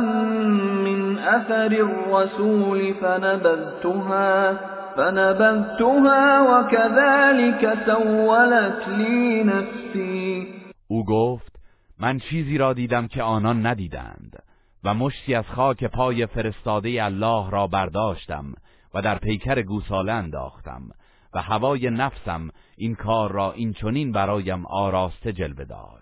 من 0.85 1.19
أثر 1.19 1.73
الرسول 1.73 2.93
فنبذتها. 2.93 4.72
فنبذتها 4.97 6.41
وكذلك 6.41 7.75
سولت 7.87 8.89
لي 8.89 9.45
نفسي. 9.45 10.47
او 10.89 11.05
گفت 11.05 11.53
من 12.01 12.19
چیزی 12.19 12.59
را 12.59 12.73
دیدم 12.73 13.07
که 13.07 13.23
آنان 13.23 13.67
ندیدند 13.67 14.43
و 14.85 14.95
مشتی 14.95 15.35
از 15.35 15.45
خاک 15.45 15.85
پای 15.85 16.27
فرستاده 16.27 17.05
الله 17.05 17.51
را 17.51 17.67
برداشتم 17.67 18.55
و 18.95 19.03
در 19.03 19.19
پیکر 19.19 19.63
گوساله 19.63 20.13
انداختم 20.13 20.83
و 21.35 21.43
هوای 21.43 21.91
نفسم 21.91 22.51
این 22.77 22.95
کار 22.95 23.33
را 23.33 23.53
این 23.53 23.73
چنین 23.73 24.13
برایم 24.13 24.67
آراسته 24.67 25.33
جلوه 25.33 25.65
داد. 25.65 26.02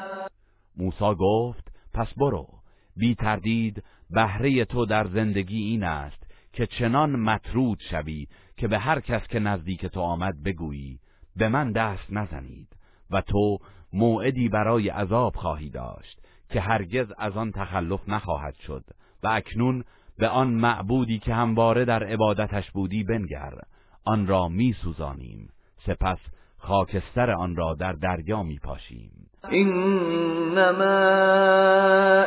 موسی 0.76 1.14
گفت 1.18 1.72
پس 1.94 2.08
برو 2.16 2.46
بی 2.96 3.14
تردید 3.14 3.82
بهره 4.10 4.64
تو 4.64 4.86
در 4.86 5.06
زندگی 5.06 5.62
این 5.62 5.84
است 5.84 6.30
که 6.52 6.66
چنان 6.66 7.10
مطرود 7.10 7.78
شوی 7.90 8.26
که 8.56 8.68
به 8.68 8.78
هر 8.78 9.00
کس 9.00 9.26
که 9.26 9.38
نزدیک 9.38 9.86
تو 9.86 10.00
آمد 10.00 10.42
بگویی 10.42 11.00
به 11.36 11.48
من 11.48 11.72
دست 11.72 12.12
نزنید 12.12 12.68
و 13.10 13.20
تو 13.20 13.58
موعدی 13.92 14.48
برای 14.48 14.88
عذاب 14.88 15.36
خواهی 15.36 15.70
داشت 15.70 16.20
که 16.50 16.60
هرگز 16.60 17.12
از 17.18 17.36
آن 17.36 17.52
تخلف 17.52 18.08
نخواهد 18.08 18.54
شد 18.54 18.84
و 19.22 19.28
اکنون 19.28 19.84
به 20.20 20.28
آن 20.28 20.48
معبودی 20.48 21.18
که 21.18 21.34
همواره 21.34 21.84
در 21.84 22.04
عبادتش 22.04 22.70
بودی 22.70 23.04
بنگر. 23.04 23.52
آن 24.04 24.26
را 24.26 24.48
می 24.48 24.72
سوزانیم 24.82 25.48
سپس 25.86 26.18
خاکستر 26.58 27.30
آن 27.30 27.56
را 27.56 27.74
در 27.74 27.92
دریا 27.92 28.42
می 28.42 28.58
پاشیم 28.58 29.10
انما 29.44 30.84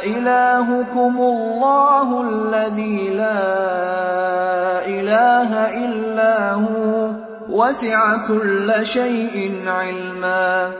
الهكم 0.03 1.19
الله 1.21 2.13
الذي 2.15 3.09
لا 3.09 4.79
اله 4.79 5.51
الا 5.83 6.53
هو 6.53 7.13
وسع 7.49 8.27
كل 8.27 8.85
شيء 8.93 9.67
علما. 9.69 10.73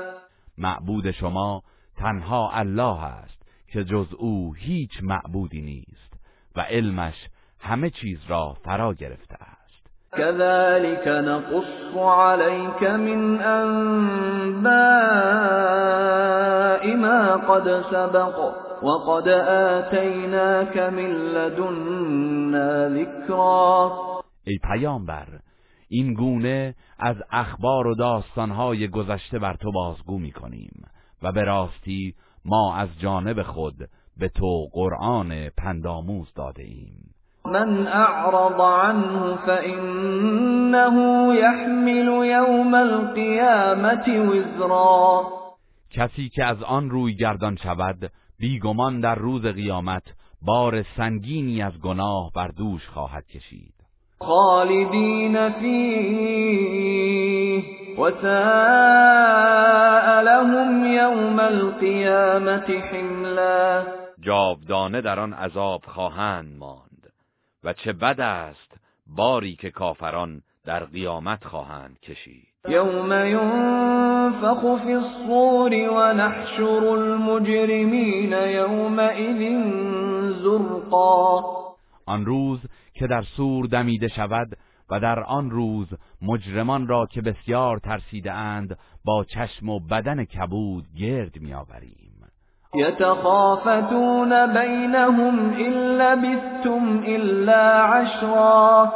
معبود 0.58 1.12
شما 1.12 1.62
تنها 1.98 2.50
الله 2.54 3.04
است 3.04 3.44
که 3.68 3.84
جز 3.84 4.14
او 4.18 4.54
هیچ 4.54 4.92
معبودی 5.04 5.62
نیست. 5.62 6.13
و 6.56 6.62
علمش 6.62 7.16
همه 7.60 7.90
چیز 7.90 8.20
را 8.28 8.58
فرا 8.66 8.94
گرفته 8.94 9.36
است. 9.36 9.54
كذلك 10.12 11.08
نقص 11.08 11.98
عليك 11.98 12.84
من 12.84 13.42
أنباء 13.42 14.74
ما 16.96 17.38
قد 17.38 17.82
سبق 17.82 18.54
وقد 18.84 19.28
آتيناك 19.30 20.78
من 20.78 21.12
لدنا 21.12 22.90
ذكرا. 22.90 23.92
ای 24.44 24.58
پیامبر 24.64 25.28
این 25.90 26.14
گونه 26.14 26.76
از 27.00 27.16
اخبار 27.32 27.88
و 27.88 27.96
داستانهای 27.96 28.88
گذشته 28.88 29.40
بر 29.40 29.56
تو 29.56 29.72
بازگو 29.72 30.20
می 30.20 30.32
کنیم 30.32 30.86
و 31.22 31.32
به 31.32 31.44
راستی 31.44 32.16
ما 32.46 32.76
از 32.76 32.90
جانب 33.00 33.44
خود 33.44 33.76
به 34.18 34.30
تو 34.30 34.68
قرآن 34.74 35.50
پنداموز 35.58 36.34
داده 36.36 36.64
ایم. 36.64 37.14
من 37.46 37.88
اعرض 37.88 38.60
عنه 38.60 39.36
فإنه 39.36 40.96
يحمل 41.36 42.08
يوم 42.26 42.74
القيامة 42.74 44.20
وزرا. 44.20 45.28
کسی 45.92 46.30
که 46.30 46.46
از 46.46 46.64
آن 46.64 46.90
روی 46.90 47.16
گردان 47.16 47.56
شود 47.56 48.12
بیگمان 48.40 49.00
در 49.00 49.16
روز 49.16 49.46
قیامت 49.46 50.04
بار 50.42 50.84
سنگینی 50.98 51.62
از 51.62 51.80
گناه 51.80 52.32
بر 52.36 52.48
دوش 52.48 52.88
خواهد 52.88 53.28
کشید. 53.28 53.74
خالدین 54.20 55.50
فیه 55.50 56.84
وساء 58.00 59.74
لهم 60.22 60.86
يوم 60.86 61.40
القيامة 61.40 62.82
حملا. 62.92 64.03
جاودانه 64.26 65.02
در 65.02 65.20
آن 65.20 65.34
عذاب 65.34 65.82
خواهند 65.86 66.58
ماند 66.58 67.14
و 67.64 67.74
چه 67.74 67.94
بد 67.94 68.22
است 68.22 68.78
باری 69.08 69.56
که 69.56 69.72
کافران 69.72 70.42
در 70.66 70.86
قیامت 70.86 71.46
خواهند 71.46 72.00
کشید. 72.00 72.48
يوم 72.70 73.12
ينفخ 73.12 74.84
في 74.84 74.94
الصور 74.94 75.74
ونحشر 75.74 76.84
المجرمين 76.86 78.34
يومئذ 78.34 79.42
زرقا. 80.44 81.44
آن 82.06 82.26
روز 82.26 82.60
که 82.94 83.08
در 83.08 83.22
سور 83.22 83.66
دمیده 83.66 84.08
شود 84.08 84.58
و 84.90 85.00
در 85.00 85.20
آن 85.20 85.50
روز 85.50 85.88
مجرمان 86.22 86.88
را 86.88 87.06
که 87.06 87.22
بسیار 87.22 87.80
ترسیده 87.80 88.32
اند 88.32 88.78
با 89.06 89.24
چشم 89.24 89.70
و 89.70 89.80
بدن 89.80 90.26
کبود 90.26 90.86
گرد 90.98 91.42
میآوریم 91.42 92.03
يتخافتون 92.76 94.54
بينهم 94.54 95.54
إن 95.54 95.74
لبثتم 95.98 97.04
إلا 97.08 97.84
عشرا. 97.84 98.92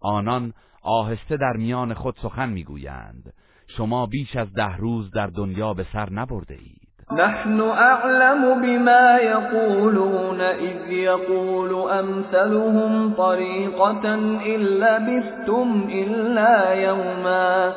آنان 0.00 0.52
آهسته 0.82 1.36
در 1.36 1.52
میان 1.56 1.94
خود 1.94 2.16
سخن 2.22 2.48
می‌گویند. 2.48 3.32
شما 3.76 4.06
بیش 4.06 4.36
از 4.36 4.52
ده 4.52 4.76
روز 4.76 5.10
در 5.10 5.26
دنیا 5.26 5.74
به 5.74 5.86
سر 5.92 6.10
نبرده 6.10 6.54
اید. 6.54 6.82
نحن 7.12 7.60
أعلم 7.60 8.62
بما 8.62 9.18
يقولون 9.22 10.40
إذ 10.40 10.90
يقول 10.90 11.90
أمثلهم 11.90 13.14
طريقة 13.14 14.14
إن 14.46 14.60
لبثتم 14.60 15.88
إلا 15.88 16.74
يوما 16.74 17.72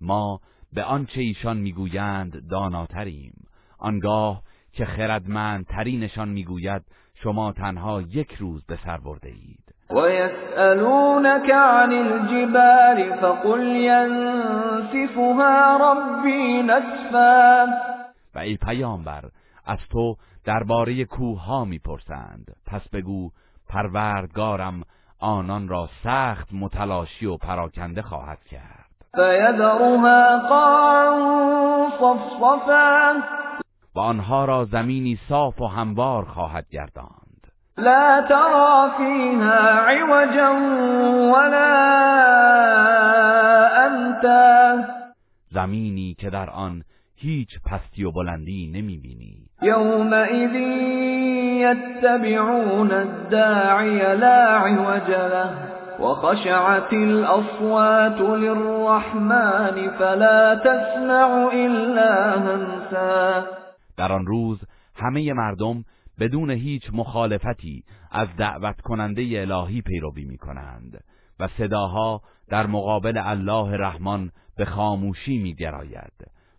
ما 0.00 0.40
به 0.72 0.82
آنچه 0.82 1.20
ایشان 1.20 1.56
می‌گویند 1.56 2.32
داناتریم. 2.50 3.32
آنگاه 3.78 4.42
که 4.72 4.84
خردمند 4.84 5.66
ترینشان 5.66 6.28
می‌گوید 6.28 6.82
شما 7.14 7.52
تنها 7.52 8.02
یک 8.02 8.34
روز 8.34 8.64
به 8.66 8.78
سر 8.84 8.98
برده 8.98 9.28
اید. 9.28 9.74
ويسألونك 9.90 11.50
عن 11.50 11.92
الجبال 11.92 13.12
فقل 13.20 13.66
ينسفها 13.76 15.56
ربي 15.76 16.62
نسفا. 16.62 17.66
و 18.34 18.38
ای 18.38 18.56
پیامبر 18.56 19.22
از 19.66 19.78
تو 19.90 20.16
درباره 20.44 21.04
کوه 21.04 21.44
ها 21.44 21.64
می‌پرسند. 21.64 22.56
پس 22.66 22.88
بگو 22.88 23.30
پروردگارم 23.68 24.82
آنان 25.20 25.68
را 25.68 25.88
سخت 26.04 26.48
متلاشی 26.52 27.26
و 27.26 27.36
پراکنده 27.36 28.02
خواهد 28.02 28.44
کرد. 28.44 28.92
فيذرها 29.14 30.48
قاعا 30.48 31.90
صفصفا. 31.90 33.22
و 33.94 34.00
آنها 34.00 34.44
را 34.44 34.64
زمینی 34.64 35.18
صاف 35.28 35.60
و 35.60 35.66
هموار 35.66 36.24
خواهد 36.24 36.66
گرداند. 36.70 37.52
لا 37.78 38.22
ترى 38.28 38.90
فيها 38.96 39.70
عوجا 39.88 40.52
ولا 41.32 41.82
أمتا. 43.86 44.84
زمینی 45.50 46.16
که 46.18 46.30
در 46.30 46.50
آن 46.50 46.82
هیچ 47.16 47.48
پستی 47.66 48.04
و 48.04 48.10
بلندی 48.10 48.72
نمی‌بینی 48.74 49.36
يومئذ 49.62 50.54
يتبعون 51.62 52.90
الداعي 52.92 54.16
لا 54.16 54.58
عوج 54.58 55.10
له 55.10 55.50
وخشعت 56.00 56.92
الأصوات 56.92 58.20
للرحمن 58.20 59.90
فلا 59.98 60.54
تسمع 60.54 61.50
إلا 61.52 62.38
همسا. 62.38 63.61
در 63.96 64.12
آن 64.12 64.26
روز 64.26 64.58
همه 64.94 65.32
مردم 65.32 65.84
بدون 66.20 66.50
هیچ 66.50 66.90
مخالفتی 66.92 67.84
از 68.10 68.28
دعوت 68.38 68.80
کننده 68.80 69.22
الهی 69.22 69.82
پیروی 69.82 70.24
می 70.24 70.38
کنند 70.38 71.04
و 71.40 71.48
صداها 71.58 72.22
در 72.48 72.66
مقابل 72.66 73.20
الله 73.24 73.76
رحمان 73.76 74.30
به 74.56 74.64
خاموشی 74.64 75.38
می 75.38 75.54
گراید 75.54 76.12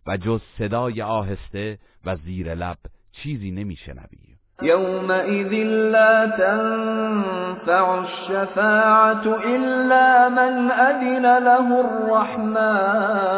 و 0.08 0.18
جز 0.18 0.42
صدای 0.58 1.02
آهسته 1.02 1.80
و 2.06 2.16
زیر 2.16 2.56
لب 2.56 2.78
چیزی 3.12 3.52
نمی 3.52 3.76
شنوی 3.76 4.34
يومئذ 4.62 5.54
لا 5.92 6.28
تنفع 6.28 7.90
الشفاعة 7.90 9.26
إلا 9.46 10.30
من 10.30 10.72
أذن 10.72 11.38
له 11.38 11.80
الرحمن. 11.80 13.34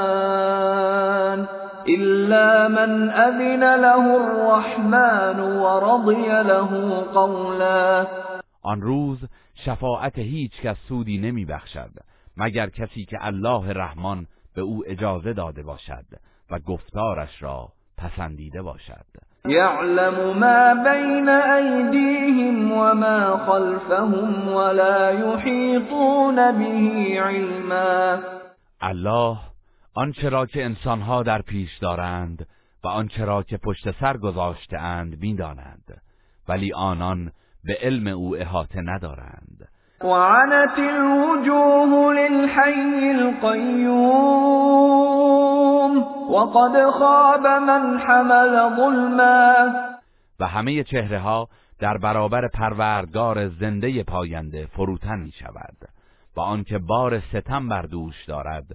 إلا 1.88 2.68
من 2.68 3.10
أذن 3.10 3.64
له 3.76 4.06
الرحمن 4.16 5.40
ورضي 5.40 6.28
له 6.28 7.04
قولا. 7.14 8.08
آن 8.64 8.82
روز 8.82 9.18
شفاعت 9.66 10.20
هیچ 10.20 10.62
کس 10.62 10.78
سودی 10.88 11.18
نمی 11.18 11.46
بخشد 11.46 11.90
مگر 12.38 12.70
کسی 12.70 13.06
که 13.06 13.18
الله 13.22 13.74
رحمان 13.74 14.28
به 14.56 14.62
او 14.62 14.84
اجازه 14.88 15.34
داده 15.34 15.64
باشد 15.64 16.06
و 16.52 16.60
گفتارش 16.60 17.44
را 17.44 17.68
پسندیده 17.98 18.62
باشد. 18.62 19.06
يعلم 19.46 20.40
ما 20.40 20.74
بين 20.74 21.30
أيديهم 21.30 22.72
وما 22.72 23.38
خلفهم 23.38 24.48
ولا 24.48 25.12
يحيطون 25.12 26.36
به 26.36 27.20
علما. 27.22 28.20
الله 28.82 29.38
آنچه 29.96 30.30
را 30.30 30.46
که 30.46 30.66
انسانها 30.66 31.24
در 31.24 31.42
پیش 31.42 31.78
دارند 31.78 32.48
و 32.84 32.88
آنچه 32.88 33.26
را 33.26 33.44
که 33.44 33.58
پشت 33.58 34.00
سر 34.00 34.18
گذاشته 34.18 34.78
اند 34.80 35.20
می‌دانند 35.20 36.02
ولی 36.48 36.74
آنان 36.74 37.32
به 37.64 37.78
علم 37.82 38.08
او 38.08 38.38
احاطه 38.38 38.82
ندارند. 38.82 39.68
وعنت 40.02 40.80
الوجوه 40.80 42.14
للحي 42.14 43.10
القيوم 43.10 44.56
وقد 46.32 46.92
خاب 46.92 47.48
من 47.48 48.00
حمل 48.00 48.76
ظلما 48.76 49.56
و 50.40 50.48
همه 50.48 50.84
چهره 50.84 51.20
ها 51.20 51.48
در 51.80 51.98
برابر 51.98 52.48
پروردگار 52.48 53.48
زنده 53.48 54.04
پاینده 54.04 54.66
فروتن 54.66 55.20
می 55.20 55.32
شود 55.32 55.78
و 56.38 56.40
آنکه 56.42 56.78
بار 56.78 57.20
ستم 57.20 57.70
بر 57.70 57.82
دوش 57.82 58.26
دارد 58.26 58.66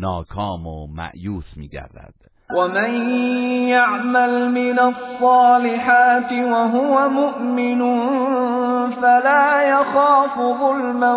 ناکام 0.00 0.66
و 0.66 0.86
معیوس 0.86 1.56
می 1.56 1.68
گردد 1.68 2.14
ومن 2.56 3.18
يعمل 3.68 4.48
من 4.48 4.78
الصالحات 4.78 6.32
وهو 6.32 7.08
مؤمن 7.08 7.80
فلا 8.90 9.62
يخاف 9.62 10.36
ظلما 10.36 11.16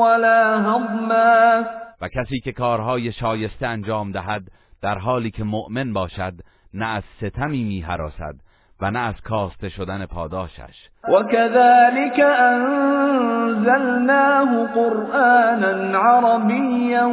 ولا 0.00 0.58
هضما. 0.60 1.64
و 2.00 2.08
کسی 2.08 2.40
که 2.40 2.52
کارهای 2.52 3.12
شایسته 3.12 3.66
انجام 3.66 4.12
دهد 4.12 4.42
در 4.82 4.98
حالی 4.98 5.30
که 5.30 5.44
مؤمن 5.44 5.92
باشد 5.92 6.34
نه 6.74 6.86
از 6.86 7.02
ستمی 7.16 7.64
می 7.64 7.80
حراسد 7.80 8.34
و 8.80 8.90
نه 8.90 8.98
از 8.98 9.20
کاسته 9.20 9.68
شدن 9.68 10.06
پاداشش. 10.06 10.90
وكذلك 11.08 12.20
أنزلناه 12.40 13.86
قرآنا 14.66 15.98
عربيا 15.98 17.06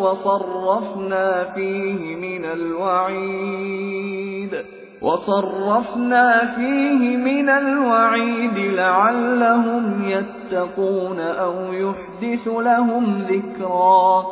وصرفنا 0.00 1.44
فيه 1.54 2.16
من 2.16 2.44
الوعيد 2.44 3.86
وصرفنا 5.02 6.54
فيه 6.56 7.16
من 7.16 7.48
الوعيد 7.48 8.58
لعلهم 8.58 10.08
يتقون 10.08 11.20
أو 11.20 11.72
يحدث 11.72 12.48
لهم 12.48 13.22
ذكرا 13.22 14.24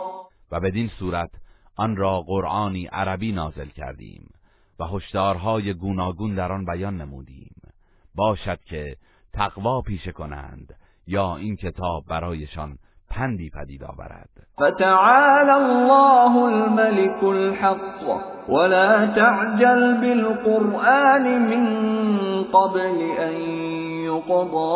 و 0.52 0.60
بدین 0.60 0.90
صورت 0.98 1.30
آن 1.78 1.96
را 1.96 2.20
قرآنی 2.20 2.88
عربی 2.92 3.32
نازل 3.32 3.66
کردیم. 3.66 4.33
و 4.78 4.84
هشدارهای 4.84 5.74
گوناگون 5.74 6.34
در 6.34 6.52
آن 6.52 6.64
بیان 6.64 6.96
نمودیم. 6.96 7.54
باشد 8.14 8.58
که 8.60 8.96
تقوا 9.32 9.80
پیشه 9.80 10.12
کنند 10.12 10.74
یا 11.06 11.36
این 11.36 11.56
کتاب 11.56 12.04
برایشان 12.08 12.78
پندی 13.10 13.50
پدید 13.50 13.84
آورد. 13.84 14.28
فتعالى 14.56 15.50
الله 15.50 16.36
الملك 16.36 17.24
الحق 17.24 18.20
ولا 18.48 19.06
تعجل 19.06 20.00
بالقرآن 20.00 21.42
من 21.50 21.64
قبل 22.44 23.00
أن 23.18 23.34
يقضى 24.04 24.74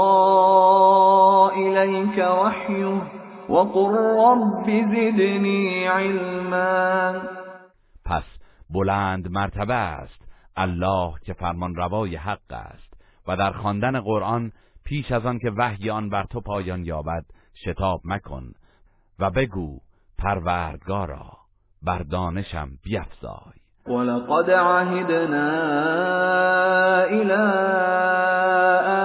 إليك 1.56 2.18
وحيه 2.18 3.02
وقل 3.48 3.90
رب 4.18 4.66
زدني 4.66 5.88
علما. 5.88 7.37
بلند 8.70 9.30
مرتبه 9.30 9.74
است. 9.74 10.28
الله 10.56 11.14
که 11.24 11.32
فرمان 11.32 11.74
روای 11.74 12.16
حق 12.16 12.52
است. 12.52 12.94
و 13.28 13.36
در 13.36 13.52
خواندن 13.52 14.00
قرآن 14.00 14.52
پیش 14.84 15.12
از 15.12 15.26
آن 15.26 15.38
که 15.38 15.50
وحی 15.50 15.90
آن 15.90 16.10
بر 16.10 16.24
تو 16.24 16.40
پایان 16.40 16.84
یابد 16.84 17.24
شتاب 17.64 18.00
مکن 18.04 18.52
و 19.18 19.30
بگو 19.30 19.78
پروردگارا 20.18 21.30
بر 21.82 21.98
دانشم 21.98 22.68
بیفزای. 22.84 23.58
ولقد 23.86 24.50
عهدنا 24.50 25.50
إلى 27.04 27.42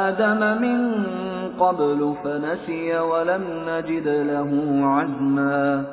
آدم 0.07 0.57
من 0.61 1.03
قبل 1.59 2.14
فنسي 2.24 2.93
ولم 2.93 3.70
نجد 3.70 4.07
له 4.07 4.49
عزما. 4.86 5.84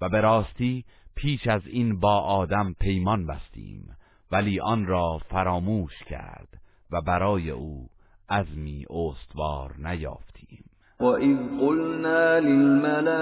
و 0.00 0.08
به 0.08 0.20
راستی 0.20 0.84
پیش 1.16 1.46
از 1.46 1.66
این 1.66 2.00
با 2.00 2.20
آدم 2.20 2.74
پیمان 2.80 3.26
بستیم 3.26 3.96
ولی 4.32 4.60
آن 4.60 4.86
را 4.86 5.18
فراموش 5.30 6.04
کرد 6.10 6.48
و 6.92 7.00
برای 7.00 7.50
او 7.50 7.88
عزمی 8.28 8.86
استوار 8.90 9.74
نیافتیم. 9.78 10.64
وَإِذْ 11.00 11.36
قُلْنَا 11.60 12.38
لِلْمَلَائِكَةِ 12.38 13.12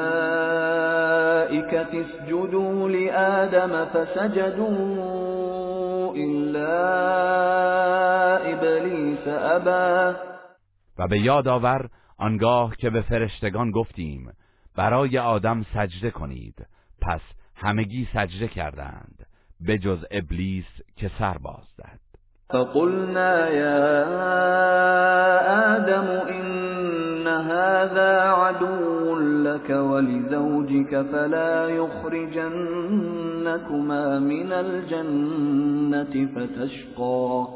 اسْجُدُوا 2.01 2.89
لِآدَمَ 2.89 3.85
فَسَجَدُوا 3.85 4.93
إِلَّا 6.17 6.73
إِبْلِيسَ 8.53 9.29
أَبَى 9.29 10.17
و 10.99 11.09
به 11.09 11.19
یاد 11.19 11.49
آور 11.49 11.89
آنگاه 12.19 12.77
که 12.77 12.91
به 12.91 13.03
فرشتگان 13.03 13.71
گفتیم 13.71 14.33
برای 14.77 15.19
آدم 15.19 15.63
سجده 15.75 16.11
کنید 16.11 16.67
پس 17.01 17.21
همگی 17.63 18.09
سجده 18.15 18.49
کردند 18.49 19.27
به 19.61 19.79
جز 19.79 20.05
ابلیس 20.11 20.65
که 20.97 21.11
سر 21.19 21.39
باز 21.39 21.65
زد. 21.77 22.01
فقلنا 22.51 23.49
يا 23.51 24.05
آدم 25.77 26.09
إن 26.31 27.27
هذا 27.27 28.21
عدو 28.21 29.15
لك 29.45 29.71
ولزوجك 29.71 31.03
فلا 31.03 31.69
يخرجنكما 31.71 32.59
من 34.19 34.53
الجنة 34.53 36.27
فتشقى 36.27 37.47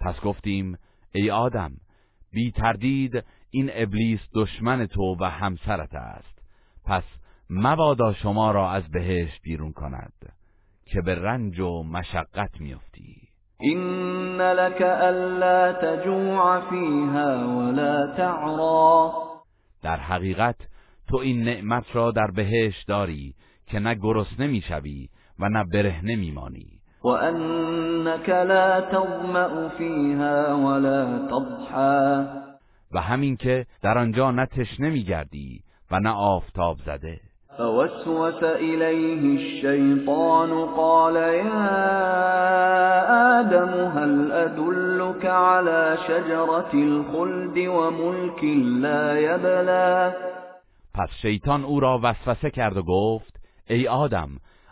پس 0.00 0.20
گفتیم 0.24 0.78
ای 1.14 1.30
آدم 1.30 1.70
بی 2.32 2.50
تردید 2.50 3.24
این 3.50 3.70
ابلیس 3.74 4.20
دشمن 4.34 4.86
تو 4.86 5.16
و 5.20 5.24
همسرت 5.24 5.94
است. 5.94 6.38
پس 6.84 7.02
مبادا 7.50 8.12
شما 8.12 8.50
را 8.50 8.70
از 8.70 8.90
بهشت 8.90 9.42
بیرون 9.42 9.72
کند 9.72 10.12
که 10.86 11.00
به 11.00 11.14
رنج 11.14 11.60
و 11.60 11.82
مشقت 11.82 12.60
میافتی 12.60 13.28
إن 13.62 14.40
لك 14.40 14.82
ألا 14.82 15.72
تجوع 15.72 16.60
فيها 16.70 17.58
ولا 17.58 18.14
تعرى 18.16 19.12
در 19.82 19.96
حقیقت 19.96 20.56
تو 21.08 21.16
این 21.16 21.44
نعمت 21.44 21.84
را 21.92 22.10
در 22.10 22.30
بهشت 22.30 22.88
داری 22.88 23.34
که 23.66 23.78
نه 23.78 23.94
گرسنه 23.94 24.46
می‌شوی 24.46 25.08
و 25.38 25.48
نه 25.48 25.64
برهنه 25.72 26.16
میمانی. 26.16 26.80
وأنك 27.04 28.28
لا 28.28 28.80
تظمأ 28.80 29.68
فيها 29.68 30.58
ولا 30.58 31.28
تضحى 31.28 32.26
و 32.92 33.00
همین 33.00 33.36
که 33.36 33.66
در 33.82 33.98
آنجا 33.98 34.30
نه 34.30 34.46
تشنه 34.46 34.90
میگردی 34.90 35.62
و 35.90 36.00
نه 36.00 36.10
آفتاب 36.10 36.78
زده. 36.86 37.20
فوسوس 37.58 38.42
إليه 38.42 39.36
الشيطان 39.36 40.66
قال 40.66 41.16
يا 41.16 41.50
آدم 43.40 43.72
هل 43.98 44.32
أدلك 44.32 45.26
على 45.26 45.98
شجرة 46.08 46.70
الخلد 46.74 47.58
وملك 47.58 48.44
لا 48.82 49.18
يبلى؟ 49.18 50.12
پس 50.94 51.08
شیطان 51.22 51.64
او 51.64 51.80
را 51.80 52.00
وسوسه 52.02 52.50
کرد 52.50 52.76
و 52.76 52.82
گفت 52.82 53.40
ای 53.70 53.88
آدم 53.88 54.28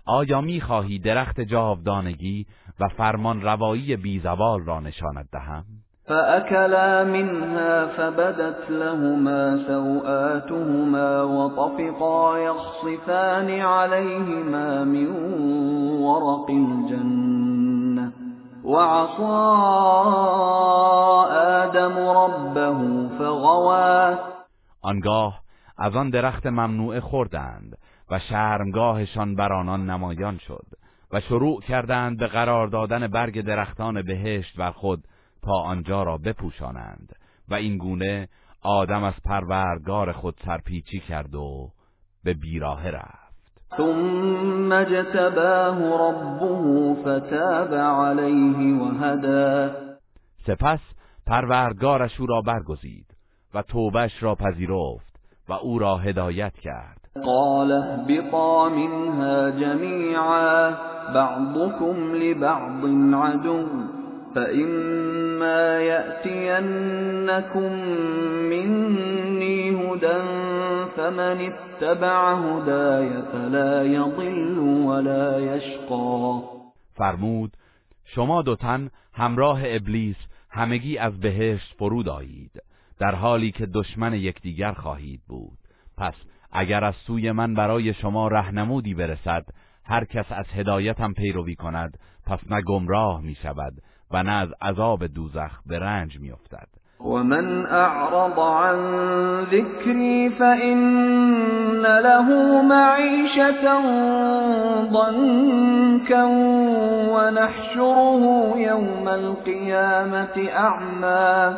آیا 0.06 0.40
می‌خواهی 0.40 0.98
درخت 0.98 1.40
جاودانگی 1.40 2.46
و 2.80 2.88
فرمان 2.88 3.42
روایی 3.42 3.96
بیزوال 3.96 4.64
را 4.64 4.80
نشانت 4.80 5.26
دهم؟ 5.32 5.64
فأكلا 6.06 7.04
منها 7.04 7.86
فبدت 7.86 8.70
لهما 8.70 9.64
سوآتهما 9.66 11.22
وطفقا 11.22 12.38
يخصفان 12.38 13.60
عليهما 13.60 14.84
من 14.84 15.06
ورق 16.00 16.50
الجنة 16.50 18.12
وعصى 18.64 19.46
آدم 21.64 21.98
ربه 21.98 23.08
فغوى. 23.18 24.16
آنگاه 24.82 25.40
از 25.78 25.96
آن 25.96 26.10
درخت 26.10 26.46
ممنوعه 26.46 27.00
خوردند 27.00 27.78
و 28.10 28.18
شرمگاهشان 28.18 29.34
بر 29.34 29.52
آنان 29.52 29.90
نمایان 29.90 30.38
شد 30.38 30.66
و 31.12 31.20
شروع 31.20 31.60
کردند 31.60 32.18
به 32.18 32.26
قرار 32.26 32.66
دادن 32.66 33.06
برگ 33.06 33.40
درختان 33.40 34.02
بهشت 34.02 34.58
بر 34.58 34.70
خود 34.70 35.00
تا 35.46 35.52
آنجا 35.52 36.02
را 36.02 36.18
بپوشانند 36.18 37.16
و 37.48 37.54
این 37.54 37.78
گونه 37.78 38.28
آدم 38.62 39.02
از 39.02 39.14
پروردگار 39.24 40.12
خود 40.12 40.34
سرپیچی 40.46 41.00
کرد 41.00 41.34
و 41.34 41.70
به 42.24 42.34
بیراه 42.34 42.90
رفت. 42.90 43.26
ثم 43.76 44.72
اجتباه 44.72 45.78
ربه 45.78 46.94
فتاب 47.02 47.74
عليه 47.74 48.78
وهدى 48.78 49.74
سپس 50.46 50.80
پروردگارش 51.26 52.20
او 52.20 52.26
را 52.26 52.40
برگزید 52.40 53.06
و 53.54 53.62
توبش 53.62 54.22
را 54.22 54.34
پذیرفت 54.34 55.16
و 55.48 55.52
او 55.52 55.78
را 55.78 55.96
هدایت 55.96 56.54
کرد. 56.54 57.00
قال 57.24 57.72
اهبطا 57.72 58.68
منها 58.68 59.50
جميعا 59.50 60.70
بعضكم 61.14 62.14
لبعض 62.14 62.84
عدو. 63.14 63.66
فإما 64.36 65.80
يأتينكم 65.80 67.72
مني 68.50 69.70
هدى 69.70 70.18
فمن 70.96 71.52
اتبع 71.52 72.34
هداي 72.34 73.22
فلا 73.32 73.82
يضل 73.82 74.58
ولا 74.58 75.38
يشقى. 75.38 76.42
فرمود 76.94 77.50
شما 78.04 78.42
دو 78.42 78.54
تن 78.54 78.90
همراه 79.14 79.60
ابلیس 79.64 80.16
همگی 80.50 80.98
از 80.98 81.20
بهشت 81.20 81.74
فرود 81.78 82.08
آیید 82.08 82.52
در 82.98 83.14
حالی 83.14 83.50
که 83.50 83.66
دشمن 83.66 84.14
یکدیگر 84.14 84.72
خواهید 84.72 85.20
بود. 85.28 85.58
پس 85.98 86.14
اگر 86.52 86.84
از 86.84 86.94
سوی 87.06 87.32
من 87.32 87.54
برای 87.54 87.94
شما 87.94 88.28
رهنمودی 88.28 88.94
برسد 88.94 89.44
هر 89.84 90.04
کس 90.04 90.26
از 90.32 90.46
هدایتم 90.54 91.12
پیروی 91.12 91.54
کند 91.54 91.98
پس 92.26 92.38
نه 92.50 92.62
گمراه 92.62 93.20
می 93.20 93.34
شود 93.34 93.72
و 94.10 94.22
نه 94.22 94.32
از 94.32 94.48
عذاب 94.62 95.06
دوزخ 95.06 95.62
به 95.66 95.78
رنج 95.78 96.20
می 96.20 96.32
افتد 96.32 96.68
ومن 97.00 97.66
أعرض 97.66 98.38
عن 98.38 98.78
ذكري 99.44 100.28
فإن 100.30 101.82
له 101.82 102.62
معيشة 102.62 103.80
ضنكا 104.92 106.24
ونحشره 107.14 108.52
يوم 108.56 109.08
القيامة 109.08 110.48
أعمى 110.48 111.56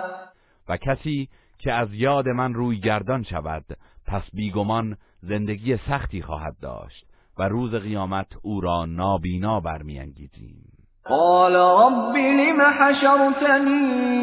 و 0.68 0.76
کسی 0.76 1.28
که 1.58 1.72
از 1.72 1.88
یاد 1.92 2.28
من 2.28 2.54
روی 2.54 2.80
گردان 2.80 3.22
شود 3.22 3.64
پس 4.06 4.22
بیگمان 4.32 4.96
زندگی 5.22 5.76
سختی 5.76 6.22
خواهد 6.22 6.56
داشت 6.62 7.06
و 7.38 7.42
روز 7.42 7.74
قیامت 7.74 8.26
او 8.42 8.60
را 8.60 8.84
نابینا 8.84 9.60
برمیانگیزیم. 9.60 10.67
قال 11.08 11.54
رب 11.56 12.16
لم 12.16 12.60
حشرتني 12.78 14.18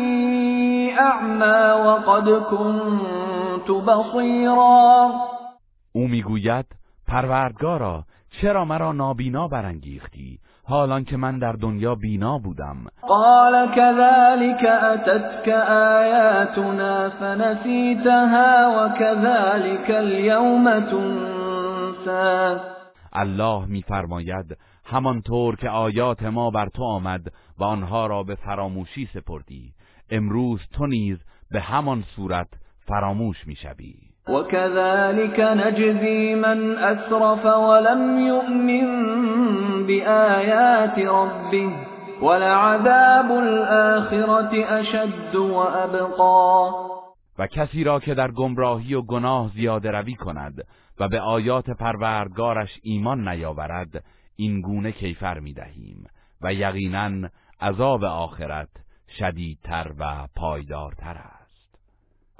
أعمى 1.00 1.86
وقد 1.86 2.30
كنت 2.30 3.72
بصيرا. 3.72 5.12
او 5.92 6.08
می‌گوید 6.08 6.66
پروردگارا 7.08 8.04
چرا 8.42 8.66
مرا 8.66 8.92
نابینا 8.92 9.48
برانگیختی؟ 9.48 10.40
حالان 10.68 11.04
که 11.04 11.18
من 11.18 11.40
در 11.40 11.52
دنیا 11.52 11.96
بینا 11.96 12.38
بودم. 12.38 12.78
قال 13.08 13.68
كذلك 13.76 14.66
أتتك 14.66 15.50
آياتنا 16.00 17.10
فنسيتها 17.10 18.68
وكذلك 18.78 19.90
اليوم 19.90 20.80
تنسى. 20.80 22.60
الله 23.14 23.66
میفرماید 23.66 24.58
همانطور 24.86 25.56
که 25.56 25.70
آیات 25.70 26.24
ما 26.24 26.50
بر 26.50 26.70
تو 26.70 26.84
آمد 26.84 27.22
و 27.58 27.64
آنها 27.64 28.08
را 28.08 28.24
به 28.24 28.36
فراموشی 28.36 29.10
سپردی. 29.14 29.74
امروز 30.10 30.62
تو 30.74 30.88
نیز 30.88 31.18
به 31.52 31.62
همان 31.62 32.04
صورت 32.16 32.48
فراموش 32.88 33.48
می‌شوی 33.48 33.96
وكذلك 34.30 35.40
نجزي 35.40 36.36
من 36.36 36.78
أسرف 36.78 37.46
ولم 37.46 38.28
يؤمن 38.28 38.88
بآيات 39.88 41.00
ربه 41.00 41.72
ولعذاب 42.22 43.32
الآخرة 43.32 44.66
أشد 44.80 45.36
وأبقى 45.36 46.72
و 47.40 47.48
کسی 47.48 47.84
را 47.84 48.00
که 48.00 48.14
در 48.14 48.32
گمراهی 48.32 48.94
و 48.94 49.02
گناه 49.02 49.52
زیاده 49.56 49.92
روی 49.92 50.16
کند 50.16 50.68
و 51.00 51.08
به 51.08 51.22
آیات 51.22 51.70
پروردگارش 51.70 52.70
ایمان 52.84 53.28
نیاورد 53.28 54.04
این 54.36 54.62
گونه 54.62 54.92
کیفر 54.92 55.40
می 55.40 55.54
دهیم 55.54 56.08
و 56.42 56.54
یقینا 56.54 57.30
عذاب 57.62 58.04
آخرت 58.04 58.70
شدیدتر 59.20 59.92
و 60.00 60.28
پایدارتر 60.36 61.18
است. 61.18 61.46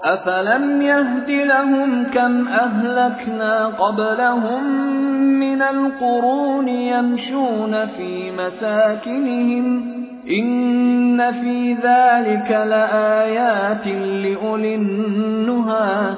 أفلم 0.04 0.82
يهد 0.82 1.30
لهم 1.30 2.10
كم 2.10 2.48
أهلكنا 2.48 3.66
قبلهم 3.66 4.64
من 5.40 5.62
القرون 5.62 6.68
يمشون 6.68 7.86
في 7.86 8.30
مساكنهم 8.30 9.96
إن 10.30 11.32
في 11.32 11.74
ذلك 11.74 12.50
لآيات 12.50 13.86
لأولي 13.86 14.74
النهى 14.74 16.16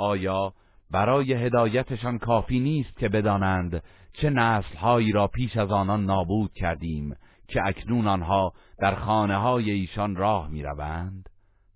آیا 0.00 0.52
برای 0.90 1.32
هدایتشان 1.32 2.18
کافی 2.18 2.60
نیست 2.60 2.98
که 2.98 3.08
بدانند 3.08 3.82
چه 4.12 4.30
نسلهایی 4.30 5.12
را 5.12 5.26
پیش 5.26 5.56
از 5.56 5.70
آنان 5.70 6.04
نابود 6.04 6.52
کردیم 6.54 7.16
که 7.48 7.60
اکنون 7.64 8.06
آنها 8.06 8.52
در 8.78 8.94
خانه 8.94 9.36
های 9.36 9.70
ایشان 9.70 10.16
راه 10.16 10.48
می 10.48 10.62
روند؟ 10.62 11.28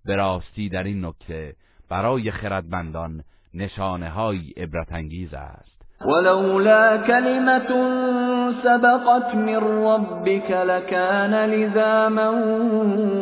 به 0.05 0.15
راستی 0.15 0.69
در 0.69 0.83
این 0.83 1.05
نکته 1.05 1.55
برای 1.89 2.31
خردمندان 2.31 3.23
نشانه 3.53 4.09
های 4.09 4.53
عبرت 4.57 4.91
انگیز 4.91 5.33
است 5.33 5.75
ولولا 6.01 6.97
كلمة 7.07 7.67
سبقت 8.63 9.35
من 9.35 9.55
ربك 9.55 10.51
لكان 10.51 11.33
لزاما 11.33 12.31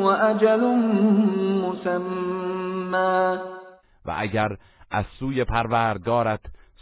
وأجل 0.03 0.61
مسمى 1.61 3.37
و 4.05 4.13
اگر 4.17 4.57
از 4.91 5.05
سوی 5.19 5.43
پروردگارت 5.43 6.39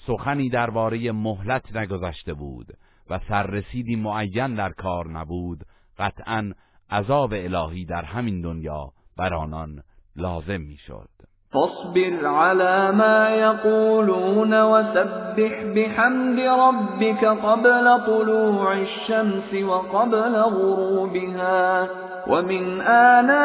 سخنی 0.07 0.49
درباره 0.49 1.11
مهلت 1.11 1.75
نگذشته 1.75 2.33
بود 2.33 2.67
و 3.09 3.19
سررسیدی 3.29 3.95
معین 3.95 4.55
در 4.55 4.69
کار 4.69 5.07
نبود 5.07 5.59
قطعا 5.99 6.51
عذاب 6.91 7.33
الهی 7.33 7.85
در 7.85 8.03
همین 8.03 8.41
دنیا 8.41 8.91
بر 9.17 9.33
آنان 9.33 9.83
لازم 10.15 10.61
می‌شد. 10.61 11.09
فاصبر 11.51 12.25
على 12.25 12.91
ما 12.91 13.29
يقولون 13.29 14.53
وسبح 14.53 15.63
بحمد 15.75 16.39
ربك 16.39 17.23
قبل 17.23 18.05
طلوع 18.05 18.71
الشمس 18.71 19.53
وقبل 19.53 20.41
غروبها. 20.41 21.87
ومن 22.27 22.81
آناء 22.81 23.41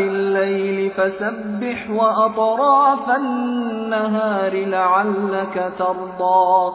الليل 0.00 0.90
فسبح 0.90 1.90
وأطراف 1.90 3.08
النهار 3.08 4.54
لعلك 4.54 5.72
ترضى. 5.78 6.72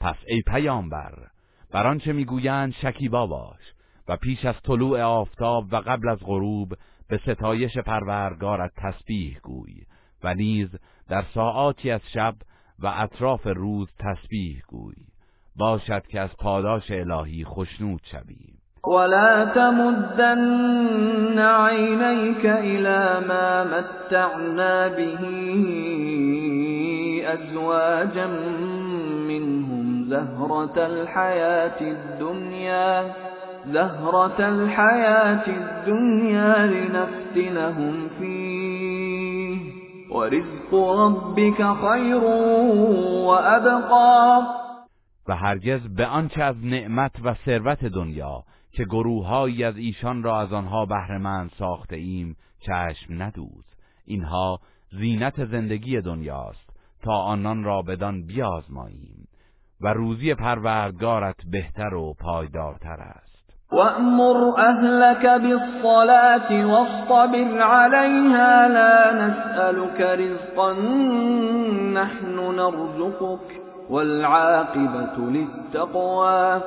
پس 0.00 0.16
ای 0.28 0.42
پیامبر 0.46 1.12
بر 1.72 1.86
آنچه 1.86 2.12
می‌گویند 2.12 2.72
شکیبا 2.72 3.26
باش 3.26 3.72
و 4.08 4.16
پیش 4.16 4.44
از 4.44 4.54
طلوع 4.64 5.02
آفتاب 5.02 5.64
و 5.72 5.76
قبل 5.76 6.08
از 6.08 6.18
غروب 6.24 6.74
به 7.08 7.18
ستایش 7.18 7.78
پروردگارت 7.78 8.72
تسبیح 8.76 9.38
گوی 9.42 9.82
و 10.24 10.34
نیز 10.34 10.68
در 11.08 11.24
ساعاتی 11.34 11.90
از 11.90 12.00
شب 12.14 12.34
و 12.78 12.92
اطراف 12.96 13.46
روز 13.46 13.88
تسبیح 13.98 14.62
گوی. 14.68 14.96
باشد 15.56 16.06
که 16.06 16.20
از 16.20 16.30
پاداش 16.36 16.90
الهی 16.90 17.44
خشنود 17.44 18.00
شوی. 18.04 18.53
ولا 18.86 19.44
تمدن 19.44 21.38
عينيك 21.38 22.46
إلى 22.46 23.26
ما 23.28 23.64
متعنا 23.64 24.88
به 24.88 25.20
أزواجا 27.26 28.26
منهم 29.28 30.04
زهرة 30.08 30.86
الحياة 30.86 31.80
الدنيا 31.80 33.12
زهرة 33.72 34.48
الحياة 34.48 35.46
الدنيا 35.46 36.66
لنفتنهم 36.66 38.08
فيه. 38.18 39.58
ورزق 40.10 40.74
ربك 40.74 41.56
خير 41.56 42.24
وأبقى. 43.28 44.42
و 45.28 45.32
هرگز 45.32 45.80
به 45.96 46.06
آنچه 46.06 46.42
از 46.42 46.56
نعمت 46.64 47.12
و 47.24 47.34
ثروت 47.46 47.84
دنیا 47.84 48.44
که 48.74 48.84
گروههایی 48.84 49.64
از 49.64 49.76
ایشان 49.76 50.22
را 50.22 50.40
از 50.40 50.52
آنها 50.52 50.86
بهرهمند 50.86 51.50
ساخته 51.58 51.96
ایم 51.96 52.36
چشم 52.60 53.22
ندوز. 53.22 53.64
اینها 54.04 54.58
زینت 54.90 55.44
زندگی 55.44 56.00
دنیاست. 56.00 56.70
تا 57.02 57.12
آنان 57.12 57.64
را 57.64 57.82
بدان 57.82 58.26
بیازماییم. 58.26 59.28
و 59.80 59.88
روزی 59.88 60.34
پروردگارت 60.34 61.36
بهتر 61.50 61.94
و 61.94 62.14
پایدارتر 62.20 63.00
است. 63.00 63.34
وأمر 63.72 64.52
أهلك 64.58 65.26
بالصلاة 65.26 66.66
واصطبر 66.66 67.58
عليها 67.62 68.66
لا 68.66 69.12
نسألك 69.12 70.00
رزقا 70.00 70.72
نحن 71.92 72.36
نرزقك 72.56 73.60
والعاقبة 73.90 75.16
للتقوى. 75.18 76.60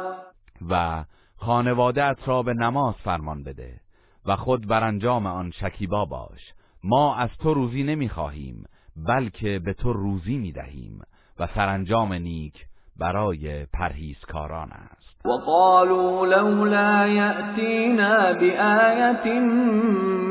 و 0.70 1.04
خانوادت 1.38 2.18
را 2.26 2.44
به 2.44 2.54
نماز 2.54 2.96
فرمان 2.96 3.44
بده 3.44 3.80
و 4.26 4.36
خود 4.36 4.68
بر 4.68 4.84
انجام 4.84 5.26
آن 5.26 5.52
شکیبا 5.52 6.06
باش. 6.06 6.54
ما 6.84 7.16
از 7.16 7.30
تو 7.40 7.54
روزی 7.54 7.84
نمی‌خواهیم 7.84 8.64
بلکه 8.96 9.60
به 9.60 9.74
تو 9.74 9.94
روزی 9.94 10.38
می‌دهیم 10.38 11.02
و 11.40 11.48
سرانجام 11.56 12.14
نیک 12.14 12.66
برای 13.00 13.66
پرهیزکاران 13.66 14.72
است. 14.72 15.26
وقالوا 15.26 16.26
لولا 16.26 17.08
يأتينا 17.08 18.34
بآية 18.34 19.40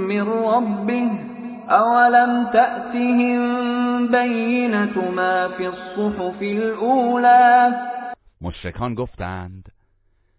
من 0.08 0.20
ربه 0.20 1.10
أولم 1.70 2.50
تأتهم 2.52 3.40
بينة 4.10 5.10
ما 5.10 5.48
في 5.48 5.66
الصحف 5.66 6.42
الأولى؟ 6.42 7.74
مشرکان 8.40 8.94
گفتند 8.94 9.72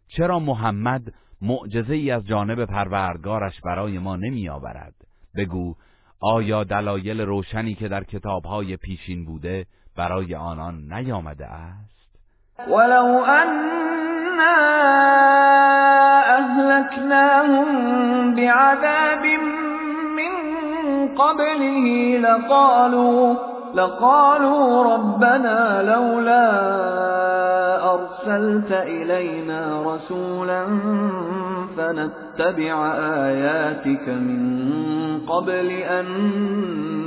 چرا 0.07 0.39
محمد 0.39 1.01
معجزه 1.41 1.93
ای 1.93 2.11
از 2.11 2.25
جانب 2.25 2.65
پروردگارش 2.65 3.61
برای 3.61 3.99
ما 3.99 4.15
نمی 4.15 4.49
آورد 4.49 4.93
بگو 5.35 5.75
آیا 6.21 6.63
دلایل 6.63 7.21
روشنی 7.21 7.75
که 7.75 7.87
در 7.87 8.03
کتابهای 8.03 8.77
پیشین 8.77 9.25
بوده 9.25 9.65
برای 9.97 10.35
آنان 10.35 10.93
نیامده 10.93 11.45
است؟ 11.45 11.97
ولو 12.67 13.23
أنا 13.25 14.57
أهلكناهم 16.37 17.65
بعذاب 18.35 19.25
من 20.17 20.33
قبله 21.07 22.17
لقالوا 22.17 23.56
لقالوا 23.77 24.95
ربنا 24.95 25.81
لولا 25.81 26.47
أرسلت 27.93 28.71
إلينا 28.71 29.61
رسولا 29.89 30.63
فنتبع 31.77 32.73
آياتك 33.29 34.09
من 34.09 34.41
قبل 35.19 35.69
أن 35.71 36.05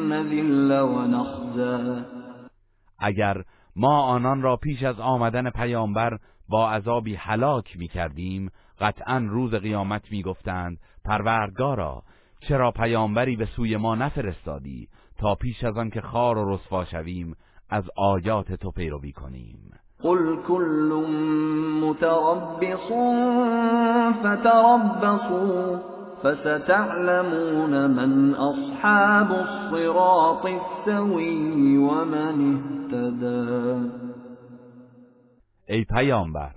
نذل 0.09 0.71
ونخزى. 0.81 2.03
اگر 2.99 3.43
ما 3.77 4.03
آنان 4.03 4.43
را 4.43 4.57
پیش 4.57 4.83
از 4.83 5.01
آمدن 5.01 5.51
پیامبر 5.51 6.19
با 6.49 6.71
عذابی 6.71 7.15
هلاک 7.15 7.77
می 7.77 7.89
کردیم 7.89 8.51
قطعا 8.81 9.27
روز 9.31 9.55
قیامت 9.55 10.13
می 10.13 10.23
گفتند 10.23 10.79
پروردگارا 11.05 12.03
چرا 12.41 12.71
پیامبری 12.71 13.37
به 13.37 13.47
سوی 13.47 13.77
ما 13.77 13.95
نفرستادی؟ 13.95 14.89
تا 15.21 15.35
پیش 15.35 15.65
از 15.65 15.77
آن 15.77 15.91
که 15.91 16.01
خار 16.01 16.39
و 16.39 16.55
رسوا 16.55 16.85
شویم 16.85 17.37
از 17.71 17.85
آیات 17.97 18.53
تو 18.53 18.71
پیروی 18.71 19.13
کنیم. 19.13 19.71
قل 20.03 20.37
كل 20.37 21.07
متربص 21.83 22.87
فتربصوا 24.21 25.81
فستعلمون 26.23 27.87
من 27.87 28.35
أصحاب 28.35 29.33
الصراط 29.33 30.47
السوي 30.47 31.77
ومن 31.77 32.57
اهتدى 32.57 33.91
ای 35.69 35.85
پیامبر 35.85 36.55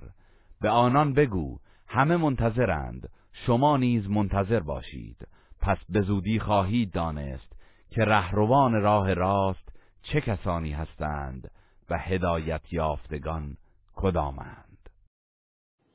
به 0.62 0.70
آنان 0.70 1.14
بگو 1.14 1.58
همه 1.88 2.18
منتظرند 2.18 3.10
شما 3.34 3.78
نیز 3.78 4.10
منتظر 4.10 4.60
باشید. 4.60 5.28
پس 5.62 5.78
به 5.90 6.02
زودی 6.02 6.40
خواهید 6.40 6.92
دانست 6.92 7.53
که 7.96 8.06
رهروان 8.06 8.82
راه 8.82 9.14
راست 9.14 9.70
چه 10.02 10.22
کسانی 10.22 10.72
هستند 10.72 11.52
و 11.90 11.98
هدایت 11.98 12.74
یافتگان 12.74 13.58
کدامند؟ 13.96 14.90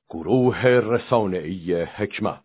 گروه 0.09 0.62
رسانه‌ای 0.66 1.82
حکمت 1.82 2.44